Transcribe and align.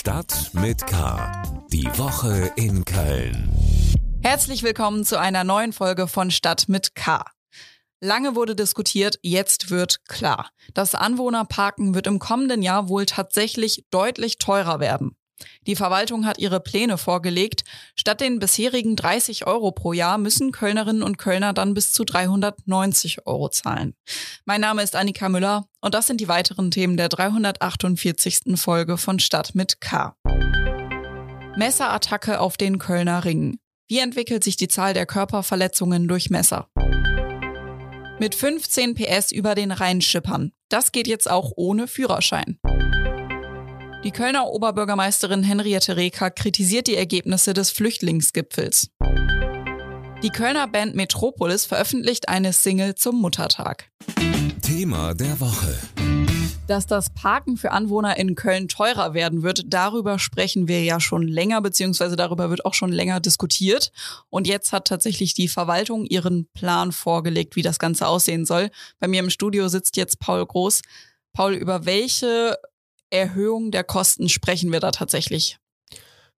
Stadt 0.00 0.52
mit 0.54 0.86
K. 0.86 1.42
Die 1.70 1.84
Woche 1.98 2.50
in 2.56 2.86
Köln. 2.86 3.52
Herzlich 4.22 4.62
willkommen 4.62 5.04
zu 5.04 5.20
einer 5.20 5.44
neuen 5.44 5.74
Folge 5.74 6.08
von 6.08 6.30
Stadt 6.30 6.70
mit 6.70 6.94
K. 6.94 7.22
Lange 8.00 8.34
wurde 8.34 8.56
diskutiert, 8.56 9.18
jetzt 9.20 9.68
wird 9.68 10.06
klar. 10.08 10.48
Das 10.72 10.94
Anwohnerparken 10.94 11.94
wird 11.94 12.06
im 12.06 12.18
kommenden 12.18 12.62
Jahr 12.62 12.88
wohl 12.88 13.04
tatsächlich 13.04 13.84
deutlich 13.90 14.38
teurer 14.38 14.80
werden. 14.80 15.16
Die 15.66 15.76
Verwaltung 15.76 16.26
hat 16.26 16.38
ihre 16.38 16.60
Pläne 16.60 16.98
vorgelegt. 16.98 17.64
Statt 17.94 18.20
den 18.20 18.38
bisherigen 18.38 18.96
30 18.96 19.46
Euro 19.46 19.72
pro 19.72 19.92
Jahr 19.92 20.18
müssen 20.18 20.52
Kölnerinnen 20.52 21.02
und 21.02 21.18
Kölner 21.18 21.52
dann 21.52 21.74
bis 21.74 21.92
zu 21.92 22.04
390 22.04 23.26
Euro 23.26 23.48
zahlen. 23.48 23.94
Mein 24.44 24.60
Name 24.60 24.82
ist 24.82 24.96
Annika 24.96 25.28
Müller 25.28 25.66
und 25.80 25.94
das 25.94 26.06
sind 26.06 26.20
die 26.20 26.28
weiteren 26.28 26.70
Themen 26.70 26.96
der 26.96 27.08
348. 27.08 28.56
Folge 28.56 28.98
von 28.98 29.18
Stadt 29.18 29.54
mit 29.54 29.80
K. 29.80 30.14
Messerattacke 31.56 32.40
auf 32.40 32.56
den 32.56 32.78
Kölner 32.78 33.24
Ring. 33.24 33.58
Wie 33.88 33.98
entwickelt 33.98 34.44
sich 34.44 34.56
die 34.56 34.68
Zahl 34.68 34.94
der 34.94 35.04
Körperverletzungen 35.04 36.06
durch 36.06 36.30
Messer? 36.30 36.68
Mit 38.20 38.34
15 38.34 38.94
PS 38.94 39.32
über 39.32 39.54
den 39.54 39.72
Rhein 39.72 40.00
schippern. 40.00 40.52
Das 40.68 40.92
geht 40.92 41.08
jetzt 41.08 41.28
auch 41.28 41.52
ohne 41.56 41.88
Führerschein. 41.88 42.59
Die 44.02 44.12
Kölner 44.12 44.46
Oberbürgermeisterin 44.46 45.42
Henriette 45.42 45.94
Reker 45.94 46.30
kritisiert 46.30 46.86
die 46.86 46.96
Ergebnisse 46.96 47.52
des 47.52 47.70
Flüchtlingsgipfels. 47.70 48.88
Die 50.22 50.30
Kölner 50.30 50.68
Band 50.68 50.96
Metropolis 50.96 51.66
veröffentlicht 51.66 52.30
eine 52.30 52.54
Single 52.54 52.94
zum 52.94 53.20
Muttertag. 53.20 53.90
Thema 54.62 55.12
der 55.12 55.38
Woche. 55.38 55.78
Dass 56.66 56.86
das 56.86 57.10
Parken 57.10 57.58
für 57.58 57.72
Anwohner 57.72 58.16
in 58.16 58.36
Köln 58.36 58.68
teurer 58.68 59.12
werden 59.12 59.42
wird, 59.42 59.64
darüber 59.66 60.18
sprechen 60.18 60.66
wir 60.66 60.82
ja 60.82 60.98
schon 60.98 61.28
länger, 61.28 61.60
beziehungsweise 61.60 62.16
darüber 62.16 62.48
wird 62.48 62.64
auch 62.64 62.74
schon 62.74 62.92
länger 62.92 63.20
diskutiert. 63.20 63.92
Und 64.30 64.46
jetzt 64.46 64.72
hat 64.72 64.86
tatsächlich 64.86 65.34
die 65.34 65.48
Verwaltung 65.48 66.06
ihren 66.06 66.48
Plan 66.54 66.92
vorgelegt, 66.92 67.54
wie 67.54 67.62
das 67.62 67.78
Ganze 67.78 68.06
aussehen 68.06 68.46
soll. 68.46 68.70
Bei 68.98 69.08
mir 69.08 69.20
im 69.20 69.28
Studio 69.28 69.68
sitzt 69.68 69.98
jetzt 69.98 70.20
Paul 70.20 70.46
Groß. 70.46 70.80
Paul, 71.32 71.52
über 71.52 71.84
welche 71.84 72.56
Erhöhung 73.10 73.70
der 73.70 73.84
Kosten 73.84 74.28
sprechen 74.28 74.72
wir 74.72 74.80
da 74.80 74.90
tatsächlich? 74.90 75.58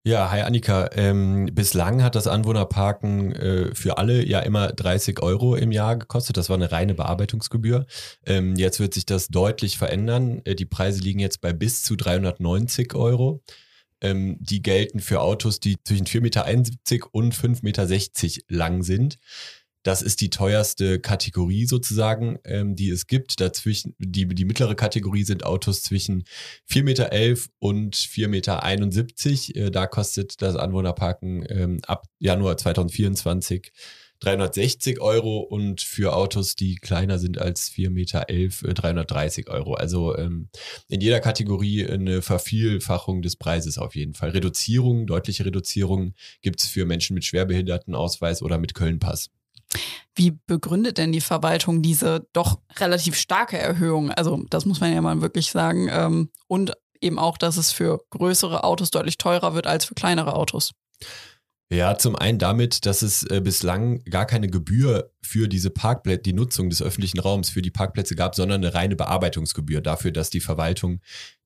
Ja, 0.03 0.31
hi 0.31 0.41
Annika. 0.41 0.89
Ähm, 0.95 1.51
bislang 1.53 2.03
hat 2.03 2.15
das 2.15 2.27
Anwohnerparken 2.27 3.33
äh, 3.33 3.75
für 3.75 3.99
alle 3.99 4.25
ja 4.25 4.41
immer 4.41 4.73
30 4.73 5.21
Euro 5.23 5.57
im 5.57 5.73
Jahr 5.73 5.99
gekostet. 5.99 6.39
Das 6.39 6.49
war 6.49 6.57
eine 6.57 6.73
reine 6.73 6.95
Bearbeitungsgebühr. 6.95 7.85
Ähm, 8.25 8.57
jetzt 8.57 8.81
wird 8.81 8.95
sich 8.95 9.05
das 9.05 9.29
deutlich 9.29 9.77
verändern. 9.77 10.41
Äh, 10.47 10.55
die 10.55 10.65
Preise 10.65 11.03
liegen 11.03 11.21
jetzt 11.21 11.43
bei 11.43 11.53
bis 11.53 11.83
zu 11.83 11.97
390 11.97 12.95
Euro. 12.95 13.43
Ähm, 14.01 14.39
die 14.41 14.63
gelten 14.63 15.01
für 15.01 15.21
Autos, 15.21 15.61
die 15.61 15.77
zwischen 15.85 16.07
4,71 16.07 16.23
Meter 16.23 17.09
und 17.13 17.35
5,60 17.35 17.63
Meter 17.63 17.87
lang 18.49 18.83
sind. 18.83 19.19
Das 19.83 20.03
ist 20.03 20.21
die 20.21 20.31
teuerste 20.31 21.01
Kategorie 21.01 21.67
sozusagen, 21.67 22.39
ähm, 22.45 22.77
die 22.77 22.91
es 22.91 23.07
gibt. 23.07 23.41
Dazwischen, 23.41 23.95
die, 23.99 24.29
die 24.29 24.45
mittlere 24.45 24.75
Kategorie 24.75 25.25
sind 25.25 25.45
Autos 25.45 25.83
zwischen 25.83 26.25
4,11 26.71 26.83
Meter 26.83 27.11
und 27.59 27.97
4,71 27.97 28.29
Meter. 28.29 29.67
Äh, 29.67 29.71
da 29.71 29.87
kostet 29.87 30.43
das 30.43 30.57
Anwohnerparken 30.57 31.47
ähm, 31.49 31.81
ab 31.87 32.07
Januar 32.19 32.57
2024 32.57 33.73
360 34.21 35.01
Euro 35.01 35.39
und 35.39 35.81
für 35.81 36.15
Autos, 36.15 36.55
die 36.55 36.77
kleiner 36.77 37.19
sind 37.19 37.39
als 37.39 37.71
4,11 37.71 37.91
Meter, 37.91 38.25
330 38.75 39.47
äh, 39.47 39.51
Euro. 39.51 39.75
Also 39.75 40.17
ähm, 40.17 40.49
in 40.89 41.01
jeder 41.01 41.21
Kategorie 41.21 41.87
eine 41.87 42.21
Vervielfachung 42.23 43.23
des 43.23 43.37
Preises 43.37 43.79
auf 43.79 43.97
jeden 43.97 44.15
Fall. 44.15 44.31
Reduzierung, 44.31 45.07
deutliche 45.07 45.47
Reduzierung 45.47 46.15
gibt 46.43 46.61
es 46.61 46.69
für 46.69 46.85
Menschen 46.85 47.15
mit 47.15 47.25
Schwerbehindertenausweis 47.25 48.43
oder 48.43 48.59
mit 48.59 48.75
Köln-Pass. 48.75 49.31
Wie 50.15 50.39
begründet 50.47 50.99
denn 50.99 51.13
die 51.13 51.21
Verwaltung 51.21 51.83
diese 51.83 52.27
doch 52.33 52.61
relativ 52.79 53.15
starke 53.17 53.59
Erhöhung? 53.59 54.11
Also 54.11 54.43
das 54.51 54.67
muss 54.67 54.81
man 54.81 54.93
ja 54.93 55.01
mal 55.01 55.21
wirklich 55.23 55.51
sagen. 55.51 55.89
Ähm, 55.91 56.31
und 56.47 56.73
eben 57.01 57.19
auch, 57.19 57.39
dass 57.39 57.57
es 57.57 57.73
für 57.73 58.01
größere 58.11 58.65
Autos 58.65 58.91
deutlich 58.91 59.19
teurer 59.19 59.55
wird 59.55 59.67
als 59.67 59.85
für 59.85 59.95
kleinere 59.95 60.35
Autos. 60.35 60.73
Ja, 61.73 61.97
zum 61.97 62.17
einen 62.17 62.41
damit, 62.41 62.85
dass 62.85 63.03
es 63.03 63.23
äh, 63.23 63.41
bislang 63.41 64.03
gar 64.05 64.27
keine 64.27 64.49
Gebühr 64.49 65.13
für 65.23 65.49
diese 65.49 65.71
Parkplätze, 65.71 66.23
die 66.23 66.33
Nutzung 66.33 66.71
des 66.71 66.83
öffentlichen 66.83 67.21
Raums 67.21 67.51
für 67.51 67.63
die 67.63 67.71
Parkplätze 67.71 68.15
gab, 68.15 68.35
sondern 68.35 68.65
eine 68.65 68.75
reine 68.75 68.97
Bearbeitungsgebühr 68.97 69.81
dafür, 69.81 70.13
dass 70.13 70.31
die 70.31 70.41
Verwaltung 70.41 71.01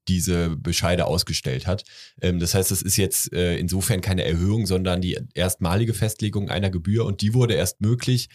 diese 0.09 0.57
Bescheide 0.57 1.07
ausgestellt 1.07 1.67
hat. 1.67 1.85
Ähm, 2.21 2.39
das 2.39 2.55
heißt, 2.55 2.71
es 2.71 2.83
ist 2.83 2.97
jetzt 2.97 3.33
äh, 3.33 3.57
insofern 3.57 4.01
keine 4.01 4.25
Erhöhung, 4.25 4.67
sondern 4.67 5.01
die 5.01 5.19
erstmalige 5.35 5.95
Festlegung 5.95 6.51
einer 6.51 6.71
Gebühr 6.71 7.05
und 7.05 7.23
die 7.23 7.35
wurde 7.35 7.55
erst 7.55 7.81
möglich, 7.81 8.29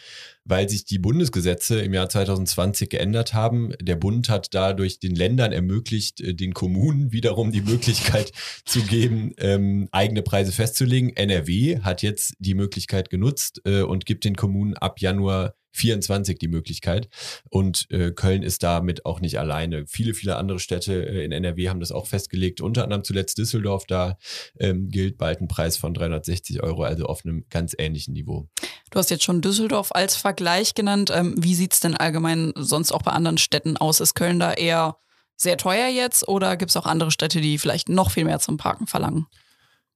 weil 0.46 0.68
sich 0.68 0.86
die 0.86 0.98
Bundesgesetze 0.98 1.80
im 1.82 1.94
Jahr 1.94 2.10
2020 2.10 2.90
geändert 2.90 3.34
haben. 3.34 3.74
Der 3.80 3.96
Bund 3.96 4.30
hat 4.30 4.48
dadurch 4.54 5.00
den 5.00 5.16
Ländern 5.16 5.52
ermöglicht, 5.52 6.22
äh, 6.22 6.34
den 6.34 6.54
Kommunen 6.54 7.12
wiederum 7.12 7.52
die 7.52 7.62
Möglichkeit 7.62 8.32
zu 8.66 8.82
geben, 8.82 9.34
ähm, 9.38 9.90
eigene 9.92 10.24
Preise 10.24 10.52
festzulegen. 10.52 11.16
NRW 11.16 11.82
hat 11.82 12.02
jetzt 12.02 12.34
die 12.40 12.56
Möglichkeit 12.56 13.10
genutzt 13.10 13.62
äh, 13.66 13.82
und 13.82 14.06
gibt 14.06 14.26
den 14.26 14.36
Kommunen 14.36 14.76
ab 14.76 15.00
Januar 15.00 15.29
24 15.72 16.40
die 16.40 16.48
Möglichkeit. 16.48 17.10
Und 17.50 17.90
äh, 17.92 18.12
Köln 18.12 18.44
ist 18.44 18.64
damit 18.64 19.06
auch 19.06 19.22
nicht 19.22 19.40
alleine. 19.40 19.86
Viele, 19.88 20.14
viele 20.14 20.36
andere 20.36 20.60
Städte 20.60 21.06
äh, 21.06 21.24
in 21.24 21.32
NRW 21.32 21.70
haben 21.70 21.80
das 21.80 21.92
auch 21.92 22.08
festgelegt. 22.08 22.62
Unter 22.62 22.84
anderem 22.84 23.04
zuletzt 23.04 23.38
Düsseldorf. 23.38 23.86
Da 23.86 24.18
ähm, 24.60 24.90
gilt 24.90 25.18
bald 25.18 25.42
ein 25.42 25.48
Preis 25.48 25.78
von 25.78 25.94
360 25.94 26.64
Euro, 26.64 26.84
also 26.84 27.06
auf 27.06 27.24
einem 27.24 27.46
ganz 27.50 27.76
ähnlichen 27.78 28.14
Niveau. 28.14 28.48
Du 28.92 29.00
hast 29.00 29.10
jetzt 29.10 29.24
schon 29.24 29.42
Düsseldorf 29.42 29.92
als 29.92 30.16
Vergleich 30.16 30.74
genannt. 30.74 31.12
Ähm, 31.14 31.36
wie 31.38 31.56
sieht 31.56 31.74
es 31.74 31.80
denn 31.80 31.96
allgemein 31.96 32.54
sonst 32.56 32.92
auch 32.92 33.04
bei 33.04 33.12
anderen 33.12 33.38
Städten 33.38 33.78
aus? 33.78 34.00
Ist 34.00 34.16
Köln 34.16 34.40
da 34.40 34.54
eher 34.54 34.98
sehr 35.36 35.58
teuer 35.58 35.88
jetzt 35.88 36.28
oder 36.28 36.58
gibt 36.58 36.72
es 36.72 36.78
auch 36.78 36.86
andere 36.86 37.12
Städte, 37.12 37.40
die 37.40 37.58
vielleicht 37.58 37.88
noch 37.88 38.12
viel 38.12 38.26
mehr 38.26 38.40
zum 38.40 38.58
Parken 38.58 38.88
verlangen? 38.88 39.28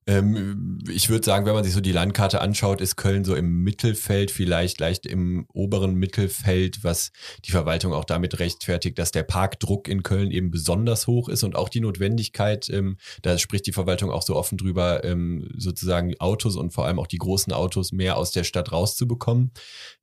Ähm, 0.06 0.78
ich 0.90 1.08
würde 1.08 1.24
sagen, 1.24 1.46
wenn 1.46 1.54
man 1.54 1.64
sich 1.64 1.72
so 1.72 1.80
die 1.80 1.92
Landkarte 1.92 2.40
anschaut, 2.40 2.80
ist 2.82 2.96
Köln 2.96 3.24
so 3.24 3.34
im 3.34 3.62
Mittelfeld, 3.62 4.30
vielleicht 4.30 4.78
leicht 4.78 5.06
im 5.06 5.46
oberen 5.52 5.94
Mittelfeld, 5.94 6.84
was 6.84 7.10
die 7.46 7.52
Verwaltung 7.52 7.94
auch 7.94 8.04
damit 8.04 8.38
rechtfertigt, 8.38 8.98
dass 8.98 9.12
der 9.12 9.22
Parkdruck 9.22 9.88
in 9.88 10.02
Köln 10.02 10.30
eben 10.30 10.50
besonders 10.50 11.06
hoch 11.06 11.28
ist 11.30 11.42
und 11.42 11.56
auch 11.56 11.70
die 11.70 11.80
Notwendigkeit, 11.80 12.68
ähm, 12.68 12.98
da 13.22 13.38
spricht 13.38 13.66
die 13.66 13.72
Verwaltung 13.72 14.10
auch 14.10 14.22
so 14.22 14.36
offen 14.36 14.58
drüber, 14.58 15.04
ähm, 15.04 15.48
sozusagen 15.56 16.14
Autos 16.20 16.56
und 16.56 16.72
vor 16.72 16.84
allem 16.84 16.98
auch 16.98 17.06
die 17.06 17.18
großen 17.18 17.52
Autos 17.52 17.92
mehr 17.92 18.18
aus 18.18 18.30
der 18.30 18.44
Stadt 18.44 18.72
rauszubekommen. 18.72 19.52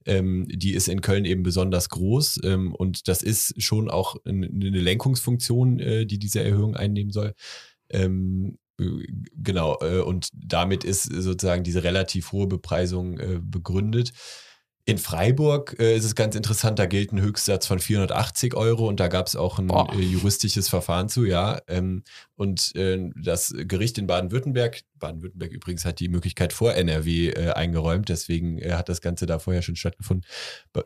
Ähm, 0.06 0.48
die 0.50 0.74
ist 0.74 0.88
in 0.88 1.02
Köln 1.02 1.26
eben 1.26 1.44
besonders 1.44 1.90
groß 1.90 2.40
ähm, 2.44 2.74
und 2.74 3.08
das 3.08 3.22
ist 3.22 3.62
schon 3.62 3.90
auch 3.92 4.16
eine 4.26 4.48
Lenkungsfunktion, 4.48 5.80
äh, 5.80 6.06
die 6.08 6.18
diese 6.18 6.44
Erhöhung 6.44 6.76
einnehmen 6.76 7.12
soll. 7.12 7.36
Ähm, 7.90 8.58
genau, 9.36 9.78
äh, 9.82 10.00
und 10.00 10.30
damit 10.34 10.84
ist 10.84 11.04
sozusagen 11.04 11.64
diese 11.64 11.84
relativ 11.84 12.32
hohe 12.32 12.48
Bepreisung 12.48 13.20
äh, 13.20 13.40
begründet. 13.42 14.14
In 14.86 14.98
Freiburg 14.98 15.76
äh, 15.80 15.96
ist 15.96 16.06
es 16.06 16.16
ganz 16.16 16.36
interessant, 16.36 16.80
da 16.80 16.88
gilt 16.88 17.14
ein 17.14 17.22
Höchstsatz 17.22 17.68
von 17.68 17.80
480 17.80 18.56
Euro 18.56 18.88
und 18.88 19.00
da 19.00 19.08
gab 19.10 19.28
es 19.28 19.36
auch 19.36 19.60
ein 19.60 19.70
äh, 19.70 20.02
juristisches 20.02 20.70
Verfahren 20.70 21.08
zu, 21.08 21.26
ja. 21.26 21.60
Ähm, 21.68 22.04
und 22.36 22.76
äh, 22.76 23.12
das 23.16 23.54
Gericht 23.56 24.00
in 24.00 24.08
Baden-Württemberg, 24.08 24.82
Baden-Württemberg 24.98 25.52
übrigens 25.52 25.86
hat 25.86 26.00
die 26.00 26.10
Möglichkeit 26.10 26.54
vor 26.54 26.74
NRW 26.74 27.30
äh, 27.30 27.52
eingeräumt, 27.52 28.10
deswegen 28.10 28.58
äh, 28.58 28.72
hat 28.72 28.90
das 28.90 29.02
Ganze 29.02 29.28
da 29.28 29.38
vorher 29.38 29.62
schon 29.62 29.76
stattgefunden. 29.76 30.26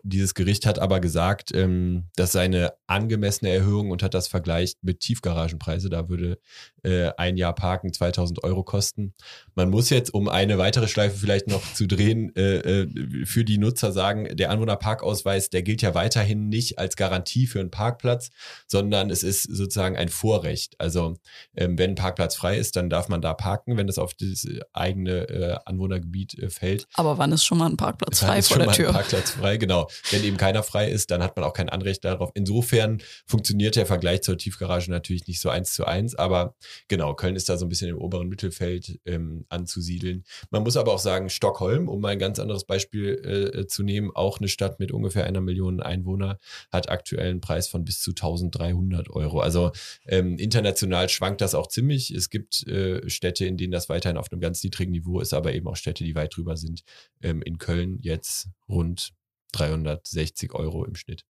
Dieses 0.03 0.34
Gericht 0.34 0.66
hat 0.66 0.79
aber 0.79 1.00
gesagt, 1.00 1.55
ähm, 1.55 2.07
das 2.17 2.34
sei 2.34 2.44
eine 2.44 2.73
angemessene 2.88 3.51
Erhöhung 3.51 3.91
und 3.91 4.03
hat 4.03 4.13
das 4.13 4.28
vergleicht 4.28 4.84
mit 4.84 5.00
Tiefgaragenpreise. 5.00 5.89
Da 5.89 6.09
würde 6.09 6.39
äh, 6.84 7.11
ein 7.16 7.38
Jahr 7.38 7.55
Parken 7.55 7.93
2000 7.93 8.43
Euro 8.43 8.64
kosten. 8.64 9.14
Man 9.53 9.70
muss 9.70 9.90
jetzt, 9.90 10.14
um 10.14 10.28
eine 10.28 10.58
weitere 10.58 10.90
Schleife 10.90 11.17
vielleicht 11.17 11.47
noch 11.47 11.73
zu 11.73 11.87
drehen, 11.87 12.34
für 12.35 13.46
die 13.46 13.58
Nutzer 13.58 13.84
sagen, 13.91 14.35
der 14.35 14.49
Anwohnerparkausweis, 14.52 15.49
der 15.49 15.64
gilt 15.64 15.82
ja 15.82 15.96
weiterhin 15.96 16.49
nicht 16.49 16.79
als 16.79 16.96
Garantie 16.96 17.47
für 17.47 17.59
einen 17.59 17.72
Parkplatz, 17.72 18.29
sondern 18.67 19.09
es 19.09 19.23
ist 19.23 19.43
sozusagen 19.43 19.96
ein 19.97 20.09
Vorrecht. 20.09 20.76
Also 20.79 21.16
ähm, 21.55 21.78
wenn 21.78 21.91
ein 21.91 21.96
Parkplatz 21.96 22.35
frei 22.35 22.58
ist, 22.58 22.76
dann 22.76 22.90
darf 22.90 23.09
man 23.09 23.22
da 23.22 23.34
parken, 23.34 23.78
wenn 23.78 23.87
das 23.87 23.97
auf 23.97 24.14
das 24.14 24.47
eigene 24.73 25.29
äh, 25.29 25.58
Anwohnergebiet 25.66 26.37
äh, 26.40 26.49
fällt. 26.49 26.87
Aber 26.96 27.17
wann 27.17 27.32
ist 27.32 27.46
schon 27.46 27.58
mal 27.58 27.67
ein 27.67 27.78
Parkplatz 27.78 28.20
frei 28.20 28.41
vor 28.41 28.58
der 28.58 28.72
Tür? 28.72 28.91
Parkplatz 28.91 29.32
frei, 29.32 29.58
genau. 29.58 29.87
Wenn 30.11 30.23
eben 30.23 30.37
keiner 30.37 30.64
frei 30.64 30.90
ist, 30.90 31.11
dann 31.11 31.23
hat 31.23 31.35
man 31.35 31.46
auch 31.46 31.53
kein 31.53 31.70
Anrecht 31.70 32.03
darauf. 32.05 32.32
Insofern 32.34 33.02
funktioniert 33.26 33.76
der 33.76 33.85
Vergleich 33.85 34.22
zur 34.22 34.37
Tiefgarage 34.37 34.90
natürlich 34.91 35.28
nicht 35.28 35.41
so 35.41 35.49
eins 35.49 35.73
zu 35.73 35.85
eins, 35.85 36.16
aber 36.16 36.55
genau, 36.87 37.14
Köln 37.14 37.35
ist 37.35 37.49
da 37.49 37.58
so 37.58 37.66
ein 37.66 37.70
bisschen 37.70 37.90
im 37.90 37.97
oberen 37.97 38.28
Mittelfeld 38.28 38.99
ähm, 39.05 39.46
anzusiedeln. 39.49 40.23
Man 40.49 40.64
muss 40.64 40.78
aber 40.78 40.93
auch 40.93 40.99
sagen, 40.99 41.29
Stockholm, 41.29 41.90
um 41.90 42.02
mal 42.02 42.09
ein 42.09 42.20
ganz 42.20 42.40
anderes 42.40 42.64
Beispiel 42.64 43.53
äh, 43.55 43.67
zu 43.75 43.83
nehmen, 43.83 44.11
auch 44.16 44.39
eine 44.39 44.47
Stadt 44.47 44.79
mit 44.79 44.91
ungefähr 44.91 45.25
einer 45.25 45.41
Million 45.41 45.81
Einwohner 45.81 46.39
hat 46.72 46.89
aktuell 46.89 47.29
einen 47.29 47.41
Preis 47.41 47.67
von 47.67 47.85
bis 47.85 48.01
zu 48.01 48.11
1300 48.11 49.09
Euro. 49.09 49.41
Also 49.41 49.72
ähm, 50.07 50.37
international 50.37 51.09
schwankt 51.09 51.41
das 51.41 51.53
auch 51.53 51.67
ziemlich. 51.67 52.11
Es 52.11 52.29
gibt 52.29 52.66
äh, 52.67 53.07
Städte, 53.09 53.45
in 53.45 53.57
denen 53.57 53.72
das 53.72 53.89
weiterhin 53.89 54.17
auf 54.17 54.31
einem 54.31 54.41
ganz 54.41 54.63
niedrigen 54.63 54.91
Niveau 54.91 55.19
ist, 55.19 55.33
aber 55.33 55.53
eben 55.53 55.67
auch 55.67 55.75
Städte, 55.75 56.03
die 56.03 56.16
weit 56.16 56.35
drüber 56.35 56.57
sind. 56.57 56.83
Ähm, 57.22 57.41
in 57.41 57.57
Köln 57.57 57.99
jetzt 58.01 58.47
rund 58.67 59.13
360 59.51 60.53
Euro 60.53 60.85
im 60.85 60.95
Schnitt. 60.95 61.25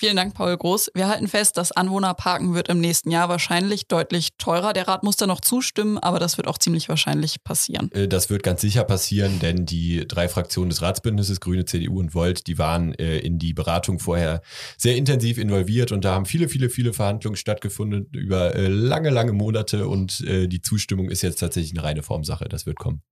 Vielen 0.00 0.16
Dank, 0.16 0.32
Paul 0.32 0.56
Groß. 0.56 0.92
Wir 0.94 1.08
halten 1.08 1.28
fest, 1.28 1.58
das 1.58 1.72
Anwohnerparken 1.72 2.54
wird 2.54 2.70
im 2.70 2.80
nächsten 2.80 3.10
Jahr 3.10 3.28
wahrscheinlich 3.28 3.86
deutlich 3.86 4.30
teurer. 4.38 4.72
Der 4.72 4.88
Rat 4.88 5.02
muss 5.02 5.16
da 5.16 5.26
noch 5.26 5.42
zustimmen, 5.42 5.98
aber 5.98 6.18
das 6.18 6.38
wird 6.38 6.48
auch 6.48 6.56
ziemlich 6.56 6.88
wahrscheinlich 6.88 7.44
passieren. 7.44 7.92
Äh, 7.92 8.08
das 8.08 8.30
wird 8.30 8.42
ganz 8.42 8.62
sicher 8.62 8.84
passieren, 8.84 9.40
denn 9.40 9.66
die 9.66 10.08
drei 10.08 10.30
Fraktionen 10.30 10.70
des 10.70 10.80
Ratsbündnisses, 10.80 11.40
Grüne, 11.40 11.66
CDU 11.66 11.98
und 11.98 12.14
Volt, 12.14 12.46
die 12.46 12.56
waren 12.56 12.94
äh, 12.94 13.18
in 13.18 13.38
die 13.38 13.52
Beratung 13.52 13.98
vorher 13.98 14.40
sehr 14.78 14.96
intensiv 14.96 15.36
involviert 15.36 15.92
und 15.92 16.02
da 16.02 16.14
haben 16.14 16.24
viele, 16.24 16.48
viele, 16.48 16.70
viele 16.70 16.94
Verhandlungen 16.94 17.36
stattgefunden 17.36 18.08
über 18.14 18.54
äh, 18.54 18.68
lange, 18.68 19.10
lange 19.10 19.34
Monate 19.34 19.86
und 19.86 20.20
die 20.20 20.62
Zustimmung 20.62 21.10
ist 21.10 21.20
jetzt 21.20 21.40
tatsächlich 21.40 21.72
eine 21.72 21.86
reine 21.86 22.02
Formsache. 22.02 22.48
Das 22.48 22.64
wird 22.64 22.78
kommen. 22.78 23.02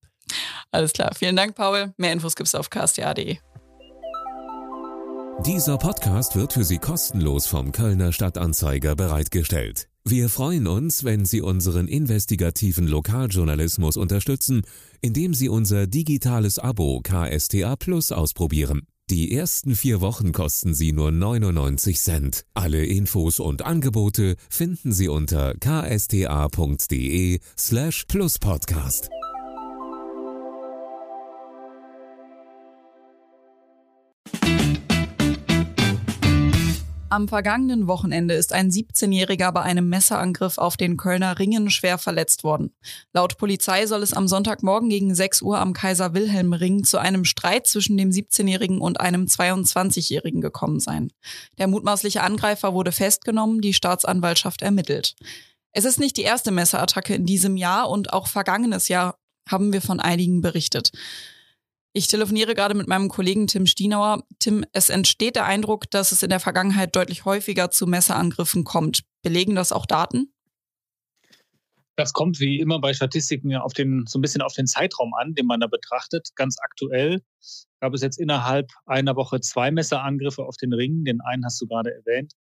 Alles 0.71 0.95
klar. 0.95 1.11
Vielen 1.15 1.37
Dank, 1.37 1.55
Paul. 1.55 1.93
Mehr 1.99 2.13
Infos 2.13 2.35
gibt 2.35 2.47
es 2.47 2.55
auf 2.55 2.71
ksta.de. 2.71 3.39
Dieser 5.47 5.79
Podcast 5.79 6.35
wird 6.35 6.53
für 6.53 6.65
Sie 6.65 6.79
kostenlos 6.79 7.47
vom 7.47 7.71
Kölner 7.71 8.13
Stadtanzeiger 8.13 8.97
bereitgestellt. 8.97 9.89
Wir 10.05 10.29
freuen 10.29 10.67
uns, 10.67 11.05
wenn 11.05 11.25
Sie 11.25 11.41
unseren 11.41 11.87
investigativen 11.87 12.89
Lokaljournalismus 12.89 13.97
unterstützen, 13.97 14.63
indem 15.01 15.35
Sie 15.35 15.49
unser 15.49 15.87
digitales 15.87 16.59
Abo 16.59 17.01
KSTA 17.03 17.77
Plus 17.77 18.11
ausprobieren. 18.11 18.83
Die 19.11 19.33
ersten 19.33 19.77
vier 19.77 20.01
Wochen 20.01 20.33
kosten 20.33 20.75
Sie 20.75 20.93
nur 20.93 21.13
99 21.13 22.01
Cent. 22.01 22.45
Alle 22.55 22.85
Infos 22.85 23.39
und 23.39 23.63
Angebote 23.63 24.35
finden 24.51 24.93
Sie 24.93 25.09
unter 25.09 25.55
ksta.de 25.55 27.39
slash 27.57 28.05
pluspodcast. 28.07 29.09
Am 37.11 37.27
vergangenen 37.27 37.87
Wochenende 37.87 38.35
ist 38.35 38.53
ein 38.53 38.71
17-Jähriger 38.71 39.51
bei 39.51 39.63
einem 39.63 39.89
Messerangriff 39.89 40.59
auf 40.59 40.77
den 40.77 40.99
Kölner 40.99 41.39
Ringen 41.39 41.71
schwer 41.71 41.97
verletzt 41.97 42.45
worden. 42.45 42.71
Laut 43.15 43.39
Polizei 43.39 43.87
soll 43.87 44.03
es 44.03 44.13
am 44.13 44.29
Sonntagmorgen 44.29 44.91
gegen 44.91 45.15
6 45.15 45.41
Uhr 45.41 45.59
am 45.59 45.73
Kaiser 45.73 46.13
Wilhelm 46.13 46.53
Ring 46.53 46.85
zu 46.85 46.99
einem 46.99 47.25
Streit 47.25 47.67
zwischen 47.67 47.97
dem 47.97 48.11
17-Jährigen 48.11 48.81
und 48.83 49.01
einem 49.01 49.25
22-Jährigen 49.25 50.43
gekommen 50.43 50.81
sein. 50.81 51.11
Der 51.57 51.67
mutmaßliche 51.67 52.23
Angreifer 52.23 52.75
wurde 52.75 52.93
festgenommen, 52.93 53.63
die 53.63 53.73
Staatsanwaltschaft 53.73 54.61
ermittelt. 54.61 55.15
Es 55.73 55.87
ist 55.87 55.99
nicht 55.99 56.19
die 56.19 56.23
erste 56.23 56.51
Messerattacke 56.51 57.15
in 57.15 57.25
diesem 57.25 57.57
Jahr 57.57 57.89
und 57.89 58.13
auch 58.13 58.27
vergangenes 58.27 58.89
Jahr 58.89 59.17
haben 59.49 59.73
wir 59.73 59.81
von 59.81 59.99
einigen 59.99 60.43
berichtet. 60.43 60.93
Ich 61.93 62.07
telefoniere 62.07 62.55
gerade 62.55 62.75
mit 62.75 62.87
meinem 62.87 63.09
Kollegen 63.09 63.47
Tim 63.47 63.67
Stienauer. 63.67 64.23
Tim, 64.39 64.65
es 64.73 64.91
entsteht 64.91 65.37
der 65.37 65.47
Eindruck, 65.47 65.91
dass 65.91 66.13
es 66.13 66.23
in 66.23 66.31
der 66.31 66.41
Vergangenheit 66.41 66.95
deutlich 66.95 67.25
häufiger 67.25 67.71
zu 67.71 67.87
Messerangriffen 67.87 68.65
kommt. 68.65 69.05
Belegen 69.23 69.55
das 69.55 69.73
auch 69.73 69.87
Daten? 69.87 70.33
Das 71.97 72.13
kommt 72.13 72.39
wie 72.39 72.61
immer 72.61 72.81
bei 72.81 72.95
Statistiken 72.95 73.57
auf 73.57 73.73
den, 73.73 74.05
so 74.07 74.19
ein 74.19 74.23
bisschen 74.23 74.43
auf 74.43 74.53
den 74.53 74.69
Zeitraum 74.69 75.15
an, 75.15 75.35
den 75.35 75.47
man 75.47 75.59
da 75.59 75.67
betrachtet. 75.67 76.29
Ganz 76.37 76.57
aktuell 76.61 77.23
gab 77.81 77.93
es 77.93 78.03
jetzt 78.03 78.21
innerhalb 78.21 78.71
einer 78.87 79.17
Woche 79.17 79.41
zwei 79.41 79.73
Messerangriffe 79.73 80.45
auf 80.45 80.57
den 80.57 80.73
Ring. 80.73 81.05
Den 81.05 81.21
einen 81.21 81.45
hast 81.45 81.61
du 81.61 81.67
gerade 81.67 81.93
erwähnt. 81.93 82.35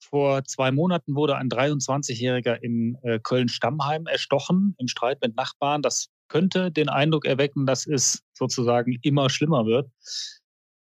Vor 0.00 0.44
zwei 0.44 0.70
Monaten 0.72 1.14
wurde 1.14 1.36
ein 1.36 1.48
23-Jähriger 1.48 2.60
in 2.60 2.98
äh, 3.02 3.20
Köln-Stammheim 3.20 4.06
erstochen 4.06 4.74
im 4.78 4.88
Streit 4.88 5.22
mit 5.22 5.34
Nachbarn. 5.34 5.80
Das 5.80 6.08
könnte 6.30 6.70
den 6.70 6.88
Eindruck 6.88 7.26
erwecken, 7.26 7.66
dass 7.66 7.86
es 7.86 8.22
sozusagen 8.32 8.98
immer 9.02 9.28
schlimmer 9.28 9.66
wird. 9.66 9.90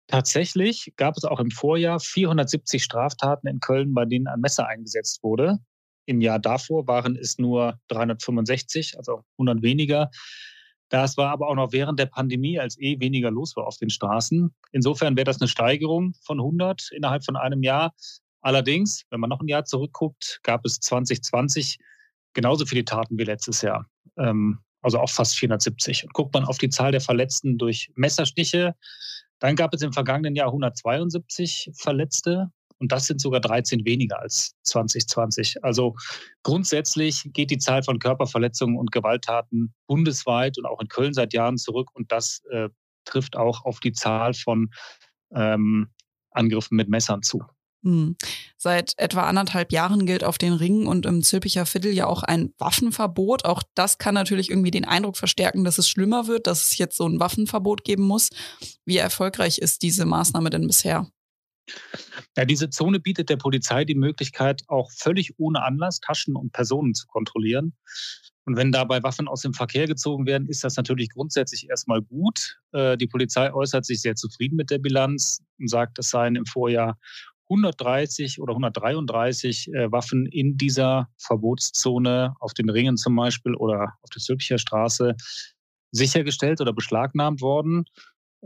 Tatsächlich 0.08 0.94
gab 0.96 1.18
es 1.18 1.26
auch 1.26 1.40
im 1.40 1.52
Vorjahr 1.52 2.00
470 2.00 2.84
Straftaten 2.84 3.48
in 3.48 3.60
Köln, 3.60 3.94
bei 3.94 4.06
denen 4.06 4.28
ein 4.28 4.40
Messer 4.40 4.68
eingesetzt 4.68 5.24
wurde. 5.24 5.58
Im 6.06 6.22
Jahr 6.22 6.40
davor 6.40 6.88
waren 6.88 7.18
es 7.18 7.38
nur 7.38 7.80
365, 7.90 8.98
also 8.98 9.24
100 9.34 9.62
weniger. 9.64 10.10
Das 10.90 11.18
war 11.18 11.32
aber 11.32 11.50
auch 11.50 11.56
noch 11.56 11.74
während 11.74 12.00
der 12.00 12.06
Pandemie, 12.06 12.60
als 12.60 12.80
eh 12.80 13.00
weniger 13.02 13.32
los 13.32 13.58
war 13.58 13.68
auf 13.68 13.78
den 13.78 13.90
Straßen. 13.90 14.56
Insofern 14.72 15.18
wäre 15.18 15.26
das 15.26 15.42
eine 15.42 15.50
Steigerung 15.50 16.14
von 16.24 16.40
100 16.40 16.92
innerhalb 16.92 17.26
von 17.26 17.36
einem 17.36 17.64
Jahr. 17.64 17.94
Allerdings, 18.40 19.04
wenn 19.10 19.20
man 19.20 19.30
noch 19.30 19.42
ein 19.42 19.50
Jahr 19.50 19.66
zurückguckt, 19.66 20.40
gab 20.44 20.64
es 20.64 20.80
2020 20.80 21.80
genauso 22.34 22.66
viele 22.66 22.86
Taten 22.86 23.18
wie 23.18 23.26
letztes 23.26 23.62
Jahr. 23.62 23.86
Ähm, 24.18 24.60
also 24.82 25.00
auch 25.00 25.10
fast 25.10 25.38
470. 25.38 26.04
Und 26.04 26.14
guckt 26.14 26.34
man 26.34 26.46
auf 26.46 26.58
die 26.58 26.70
Zahl 26.70 26.92
der 26.92 27.02
Verletzten 27.02 27.58
durch 27.58 27.92
Messerstiche, 27.96 28.76
dann 29.40 29.56
gab 29.56 29.74
es 29.74 29.82
im 29.82 29.94
vergangenen 29.94 30.36
Jahr 30.36 30.48
172 30.48 31.72
Verletzte 31.76 32.50
und 32.80 32.92
das 32.92 33.08
sind 33.08 33.22
sogar 33.22 33.40
13 33.40 33.86
weniger 33.86 34.20
als 34.20 34.56
2020. 34.64 35.64
Also 35.64 35.96
grundsätzlich 36.44 37.30
geht 37.34 37.52
die 37.52 37.58
Zahl 37.58 37.84
von 37.84 38.00
Körperverletzungen 38.00 38.78
und 38.78 38.92
Gewalttaten 38.92 39.74
bundesweit 39.88 40.58
und 40.58 40.66
auch 40.66 40.82
in 40.82 40.88
Köln 40.88 41.14
seit 41.14 41.34
Jahren 41.34 41.58
zurück 41.58 41.90
und 41.94 42.12
das 42.12 42.42
äh, 42.52 42.70
trifft 43.06 43.36
auch 43.36 43.66
auf 43.66 43.80
die 43.80 43.94
Zahl 43.94 44.34
von 44.34 44.70
ähm, 45.34 45.90
Angriffen 46.32 46.76
mit 46.76 46.90
Messern 46.90 47.24
zu. 47.24 47.44
Hm. 47.88 48.18
Seit 48.58 48.96
etwa 48.98 49.24
anderthalb 49.24 49.72
Jahren 49.72 50.06
gilt 50.06 50.26
auf 50.26 50.38
den 50.38 50.52
Ringen 50.52 50.88
und 50.88 51.06
im 51.06 51.24
Zülpicher 51.24 51.66
Viertel 51.66 51.94
ja 51.94 52.06
auch 52.06 52.22
ein 52.22 52.54
Waffenverbot. 52.58 53.46
Auch 53.46 53.64
das 53.76 53.98
kann 53.98 54.14
natürlich 54.14 54.50
irgendwie 54.50 54.72
den 54.72 54.84
Eindruck 54.84 55.16
verstärken, 55.16 55.64
dass 55.64 55.78
es 55.78 55.88
schlimmer 55.88 56.28
wird, 56.28 56.48
dass 56.48 56.66
es 56.66 56.78
jetzt 56.78 56.98
so 56.98 57.08
ein 57.08 57.22
Waffenverbot 57.22 57.86
geben 57.86 58.04
muss. 58.04 58.30
Wie 58.84 58.98
erfolgreich 58.98 59.60
ist 59.60 59.84
diese 59.84 60.06
Maßnahme 60.06 60.50
denn 60.50 60.68
bisher? 60.68 61.08
Ja, 62.36 62.44
diese 62.44 62.70
Zone 62.70 63.00
bietet 63.00 63.30
der 63.30 63.38
Polizei 63.38 63.86
die 63.86 63.96
Möglichkeit, 63.96 64.64
auch 64.68 64.92
völlig 64.92 65.40
ohne 65.40 65.64
Anlass 65.64 66.02
Taschen 66.02 66.36
und 66.36 66.52
Personen 66.52 66.94
zu 66.94 67.08
kontrollieren. 67.08 67.74
Und 68.44 68.58
wenn 68.58 68.72
dabei 68.72 69.02
Waffen 69.04 69.30
aus 69.30 69.42
dem 69.42 69.54
Verkehr 69.54 69.88
gezogen 69.88 70.26
werden, 70.26 70.48
ist 70.48 70.64
das 70.64 70.76
natürlich 70.76 71.10
grundsätzlich 71.10 71.70
erstmal 71.70 72.02
gut. 72.02 72.60
Äh, 72.74 72.98
die 72.98 73.08
Polizei 73.08 73.54
äußert 73.54 73.86
sich 73.86 74.02
sehr 74.02 74.16
zufrieden 74.16 74.56
mit 74.56 74.72
der 74.72 74.80
Bilanz 74.80 75.42
und 75.60 75.70
sagt, 75.70 76.00
es 76.00 76.10
seien 76.10 76.36
im 76.36 76.46
Vorjahr 76.46 76.98
130 77.50 78.42
oder 78.42 78.54
133 78.54 79.74
äh, 79.74 79.92
Waffen 79.92 80.26
in 80.26 80.58
dieser 80.58 81.10
Verbotszone 81.18 82.36
auf 82.40 82.54
den 82.54 82.70
Ringen 82.70 82.98
zum 82.98 83.16
Beispiel 83.16 83.56
oder 83.56 83.94
auf 84.02 84.10
der 84.10 84.22
Zülpicher 84.22 84.58
Straße 84.58 85.16
sichergestellt 85.92 86.62
oder 86.62 86.74
beschlagnahmt 86.74 87.42
worden. 87.42 87.86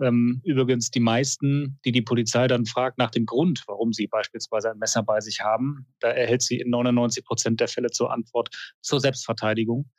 Ähm, 0.01 0.41
übrigens 0.46 0.89
die 0.89 1.00
meisten, 1.00 1.79
die 1.84 1.91
die 1.91 2.01
Polizei 2.01 2.48
dann 2.48 2.65
fragt 2.65 2.98
nach 2.98 3.12
dem 3.12 3.25
Grund, 3.25 3.63
warum 3.67 3.91
sie 3.91 4.08
beispielsweise 4.08 4.72
ein 4.72 4.77
Messer 4.77 5.03
bei 5.03 5.20
sich 5.20 5.41
haben, 5.41 5.86
da 6.00 6.10
erhält 6.10 6.43
sie 6.43 6.60
in 6.60 6.70
99 6.70 7.25
Prozent 7.25 7.60
der 7.60 7.67
Fälle 7.67 7.91
zur 7.91 8.12
Antwort 8.12 8.50
zur 8.81 9.01
Selbstverteidigung. 9.01 9.89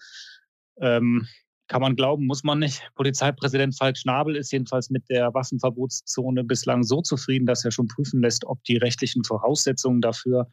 Ähm, 0.80 1.28
kann 1.72 1.80
man 1.80 1.96
glauben, 1.96 2.26
muss 2.26 2.44
man 2.44 2.58
nicht. 2.58 2.82
Polizeipräsident 2.96 3.74
Falk 3.74 3.96
Schnabel 3.96 4.36
ist 4.36 4.52
jedenfalls 4.52 4.90
mit 4.90 5.08
der 5.08 5.32
Waffenverbotszone 5.32 6.44
bislang 6.44 6.82
so 6.82 7.00
zufrieden, 7.00 7.46
dass 7.46 7.64
er 7.64 7.70
schon 7.70 7.88
prüfen 7.88 8.20
lässt, 8.20 8.44
ob 8.44 8.62
die 8.64 8.76
rechtlichen 8.76 9.24
Voraussetzungen 9.24 10.02
dafür 10.02 10.50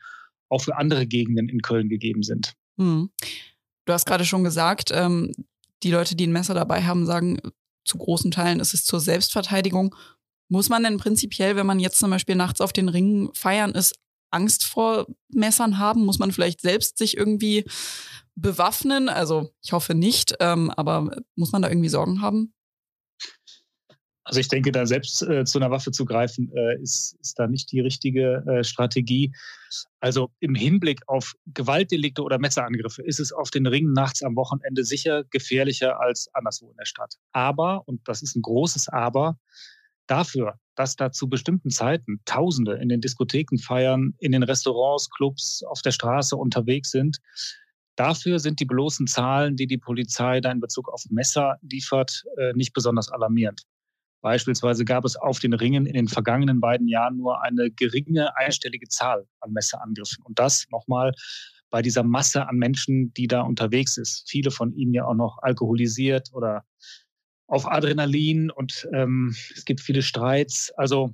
auch 0.48 0.62
für 0.62 0.78
andere 0.78 1.06
Gegenden 1.06 1.50
in 1.50 1.62
Köln 1.62 1.90
gegeben 1.90 2.24
sind. 2.24 2.54
Hm. 2.78 3.10
Du 3.84 3.92
hast 3.92 4.06
gerade 4.06 4.24
schon 4.24 4.46
gesagt, 4.46 4.92
ähm, 4.94 5.34
die 5.84 5.92
Leute, 5.92 6.16
die 6.16 6.26
ein 6.26 6.32
Messer 6.32 6.54
dabei 6.54 6.84
haben, 6.84 7.06
sagen, 7.06 7.42
zu 7.84 7.98
großen 7.98 8.32
Teilen 8.32 8.62
ist 8.62 8.74
es 8.74 8.86
zur 8.86 9.02
Selbstverteidigung. 9.02 9.94
Muss 10.48 10.70
man 10.70 10.84
denn 10.84 10.98
prinzipiell, 10.98 11.58
wenn 11.58 11.66
man 11.66 11.82
jetzt 11.82 12.00
zum 12.00 12.12
Beispiel 12.12 12.36
nachts 12.36 12.62
auf 12.62 12.72
den 12.72 12.88
Ringen 12.88 13.30
feiern 13.34 13.72
ist, 13.72 13.94
Angst 14.32 14.64
vor 14.64 15.06
Messern 15.34 15.80
haben? 15.80 16.06
Muss 16.06 16.18
man 16.18 16.32
vielleicht 16.32 16.62
selbst 16.62 16.98
sich 16.98 17.18
irgendwie 17.18 17.66
bewaffnen? 18.41 19.10
Also 19.10 19.51
ich 19.62 19.72
hoffe 19.72 19.96
nicht, 19.96 20.36
ähm, 20.39 20.72
aber 20.72 21.15
muss 21.36 21.51
man 21.51 21.62
da 21.62 21.69
irgendwie 21.69 21.89
Sorgen 21.89 22.22
haben? 22.22 22.53
Also 24.29 24.41
ich 24.41 24.48
denke, 24.48 24.72
da 24.72 24.86
selbst 24.86 25.24
äh, 25.24 25.43
zu 25.43 25.58
einer 25.58 25.72
Waffe 25.72 25.91
zu 25.91 26.05
greifen, 26.05 26.51
äh, 26.55 26.79
ist, 26.81 27.17
ist 27.19 27.39
da 27.39 27.48
nicht 27.48 27.72
die 27.72 27.79
richtige 27.79 28.43
äh, 28.46 28.63
Strategie. 28.63 29.34
Also 30.01 30.29
im 30.39 30.53
Hinblick 30.53 31.01
auf 31.08 31.34
Gewaltdelikte 31.48 32.22
oder 32.22 32.38
Messerangriffe 32.38 33.01
ist 33.01 33.19
es 33.19 33.31
auf 33.31 33.50
den 33.50 33.65
Ringen 33.65 33.91
nachts 33.91 34.22
am 34.22 34.36
Wochenende 34.36 34.84
sicher 34.84 35.24
gefährlicher 35.31 36.00
als 36.00 36.29
anderswo 36.34 36.69
in 36.69 36.77
der 36.77 36.86
Stadt. 36.86 37.15
Aber, 37.31 37.81
und 37.88 38.08
das 38.08 38.22
ist 38.22 38.36
ein 38.36 38.43
großes 38.43 38.89
Aber, 38.89 39.39
dafür, 40.05 40.60
dass 40.75 40.96
da 40.96 41.12
zu 41.12 41.27
bestimmten 41.27 41.72
Zeiten 41.72 42.22
Tausende 42.25 42.74
in 42.75 42.89
den 42.89 43.01
Diskotheken 43.01 43.58
feiern, 43.58 44.13
in 44.19 44.31
den 44.31 44.43
Restaurants, 44.43 45.10
Clubs, 45.10 45.63
auf 45.63 45.81
der 45.81 45.91
Straße 45.91 46.36
unterwegs 46.36 46.91
sind, 46.91 47.17
Dafür 48.00 48.39
sind 48.39 48.62
die 48.62 48.65
bloßen 48.65 49.08
Zahlen, 49.08 49.58
die 49.58 49.68
die 49.68 49.77
Polizei 49.77 50.39
da 50.39 50.50
in 50.53 50.62
Bezug 50.62 50.88
auf 50.88 51.03
Messer 51.10 51.58
liefert, 51.62 52.24
äh, 52.38 52.53
nicht 52.53 52.72
besonders 52.72 53.12
alarmierend. 53.12 53.63
Beispielsweise 54.22 54.86
gab 54.86 55.03
es 55.03 55.18
auf 55.18 55.39
den 55.39 55.51
Ringen 55.51 55.86
in 55.86 55.96
den 55.96 56.08
vergangenen 56.08 56.62
beiden 56.62 56.88
Jahren 56.88 57.18
nur 57.18 57.41
eine 57.44 57.70
geringe 57.70 58.34
einstellige 58.38 58.88
Zahl 58.88 59.27
an 59.41 59.51
Messeangriffen. 59.51 60.24
Und 60.24 60.39
das 60.39 60.65
nochmal 60.72 61.12
bei 61.70 61.82
dieser 61.82 62.03
Masse 62.03 62.48
an 62.48 62.56
Menschen, 62.56 63.13
die 63.15 63.27
da 63.27 63.41
unterwegs 63.41 63.98
ist. 63.98 64.24
Viele 64.29 64.50
von 64.50 64.72
ihnen 64.72 64.94
ja 64.94 65.03
auch 65.03 65.13
noch 65.13 65.38
alkoholisiert 65.41 66.29
oder 66.32 66.63
auf 67.48 67.70
Adrenalin 67.70 68.50
und 68.50 68.88
ähm, 68.94 69.36
es 69.53 69.65
gibt 69.65 69.82
viele 69.82 70.03
Streits. 70.03 70.72
Also 70.77 71.13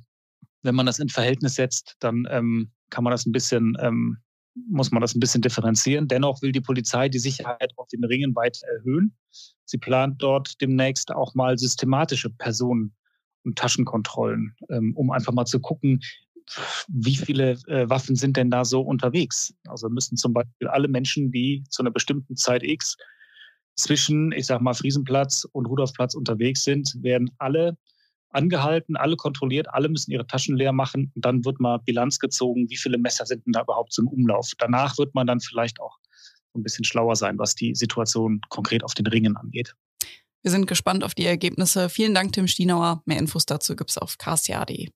wenn 0.62 0.76
man 0.76 0.86
das 0.86 1.00
in 1.00 1.10
Verhältnis 1.10 1.56
setzt, 1.56 1.96
dann 2.00 2.28
ähm, 2.30 2.70
kann 2.92 3.04
man 3.04 3.10
das 3.10 3.26
ein 3.26 3.32
bisschen, 3.32 3.76
ähm, 3.82 4.20
muss 4.56 4.92
man 4.92 5.02
das 5.02 5.16
ein 5.16 5.20
bisschen 5.20 5.42
differenzieren. 5.42 6.08
Dennoch 6.08 6.42
will 6.42 6.52
die 6.52 6.62
Polizei 6.62 7.10
die 7.10 7.20
Sicherheit 7.20 7.74
auf 7.76 7.88
den 7.90 8.04
Ringen 8.04 8.36
weiter 8.36 8.66
erhöhen. 8.68 9.16
Sie 9.66 9.78
plant 9.78 10.22
dort 10.22 10.62
demnächst 10.62 11.12
auch 11.12 11.36
mal 11.36 11.58
systematische 11.58 12.30
Personen- 12.30 12.96
und 13.44 13.58
Taschenkontrollen, 13.58 14.56
ähm, 14.70 14.94
um 14.96 15.12
einfach 15.12 15.34
mal 15.34 15.46
zu 15.46 15.60
gucken, 15.60 16.00
wie 16.88 17.16
viele 17.16 17.52
äh, 17.68 17.90
Waffen 17.90 18.16
sind 18.16 18.38
denn 18.38 18.52
da 18.52 18.66
so 18.66 18.82
unterwegs? 18.82 19.54
Also 19.68 19.90
müssen 19.90 20.16
zum 20.18 20.34
Beispiel 20.34 20.68
alle 20.68 20.88
Menschen, 20.88 21.32
die 21.32 21.64
zu 21.70 21.82
einer 21.82 21.92
bestimmten 21.92 22.36
Zeit 22.36 22.64
X 22.64 22.98
zwischen, 23.76 24.32
ich 24.32 24.46
sag 24.46 24.62
mal, 24.62 24.74
Friesenplatz 24.74 25.46
und 25.52 25.66
Rudolfplatz 25.66 26.16
unterwegs 26.16 26.64
sind, 26.64 26.96
werden 27.02 27.32
alle 27.40 27.78
angehalten, 28.36 28.96
alle 28.96 29.16
kontrolliert, 29.16 29.68
alle 29.74 29.90
müssen 29.90 30.12
ihre 30.12 30.28
Taschen 30.28 30.56
leer 30.56 30.74
machen 30.74 31.12
und 31.16 31.26
dann 31.26 31.44
wird 31.46 31.60
mal 31.60 31.80
Bilanz 31.80 32.20
gezogen, 32.20 32.70
wie 32.70 32.78
viele 32.78 32.98
Messer 32.98 33.26
sind 33.26 33.46
denn 33.46 33.54
da 33.54 33.62
überhaupt 33.62 33.94
zum 33.94 34.08
Umlauf. 34.08 34.52
Danach 34.60 34.98
wird 34.98 35.16
man 35.16 35.26
dann 35.26 35.40
vielleicht 35.40 35.80
auch 35.80 35.98
ein 36.56 36.64
bisschen 36.64 36.86
schlauer 36.86 37.16
sein, 37.16 37.38
was 37.40 37.56
die 37.56 37.76
Situation 37.76 38.42
konkret 38.50 38.84
auf 38.84 38.94
den 38.94 39.08
Ringen 39.08 39.36
angeht. 39.36 39.74
Wir 40.42 40.52
sind 40.52 40.68
gespannt 40.68 41.04
auf 41.04 41.16
die 41.16 41.26
Ergebnisse. 41.26 41.90
Vielen 41.90 42.14
Dank, 42.14 42.34
Tim 42.34 42.48
Stienauer. 42.48 43.02
Mehr 43.06 43.18
Infos 43.18 43.46
dazu 43.46 43.76
gibt 43.76 43.90
es 43.90 43.98
auf 43.98 44.18
ksta.de. 44.18 44.90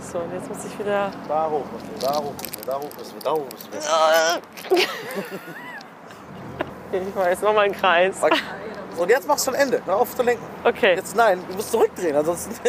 So, 0.00 0.18
und 0.18 0.32
jetzt 0.32 0.48
muss 0.48 0.64
ich 0.64 0.78
wieder. 0.78 1.12
Da 1.28 1.50
hoch 1.50 1.66
da 2.00 2.16
hoch 2.18 2.34
da 2.66 2.78
hoch 2.78 2.90
da 3.22 3.30
hoch 3.32 3.48
müssen 3.48 3.70
wir. 3.72 4.86
Ich 6.92 7.00
jetzt 7.14 7.42
nochmal 7.42 7.64
einen 7.66 7.74
Kreis. 7.74 8.22
Okay. 8.22 8.40
Und 8.96 9.10
jetzt 9.10 9.28
machst 9.28 9.46
du 9.46 9.50
ein 9.50 9.56
Ende. 9.56 9.82
Hör 9.84 9.96
auf 9.96 10.16
zu 10.16 10.22
lenken. 10.22 10.44
Okay. 10.64 10.94
Jetzt 10.96 11.16
nein, 11.16 11.38
du 11.48 11.54
musst 11.54 11.70
zurückdrehen, 11.70 12.16
ansonsten. 12.16 12.54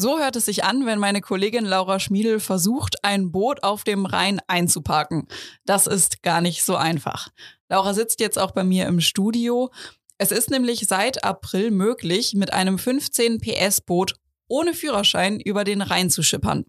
So 0.00 0.20
hört 0.20 0.36
es 0.36 0.44
sich 0.44 0.62
an, 0.62 0.86
wenn 0.86 1.00
meine 1.00 1.20
Kollegin 1.20 1.64
Laura 1.64 1.98
Schmiedel 1.98 2.38
versucht, 2.38 3.04
ein 3.04 3.32
Boot 3.32 3.64
auf 3.64 3.82
dem 3.82 4.06
Rhein 4.06 4.40
einzuparken. 4.46 5.26
Das 5.64 5.88
ist 5.88 6.22
gar 6.22 6.40
nicht 6.40 6.62
so 6.62 6.76
einfach. 6.76 7.30
Laura 7.68 7.94
sitzt 7.94 8.20
jetzt 8.20 8.38
auch 8.38 8.52
bei 8.52 8.62
mir 8.62 8.86
im 8.86 9.00
Studio. 9.00 9.72
Es 10.16 10.30
ist 10.30 10.50
nämlich 10.50 10.86
seit 10.86 11.24
April 11.24 11.72
möglich, 11.72 12.34
mit 12.34 12.52
einem 12.52 12.78
15 12.78 13.40
PS 13.40 13.80
Boot 13.80 14.14
ohne 14.46 14.72
Führerschein 14.72 15.40
über 15.40 15.64
den 15.64 15.82
Rhein 15.82 16.10
zu 16.10 16.22
schippern. 16.22 16.64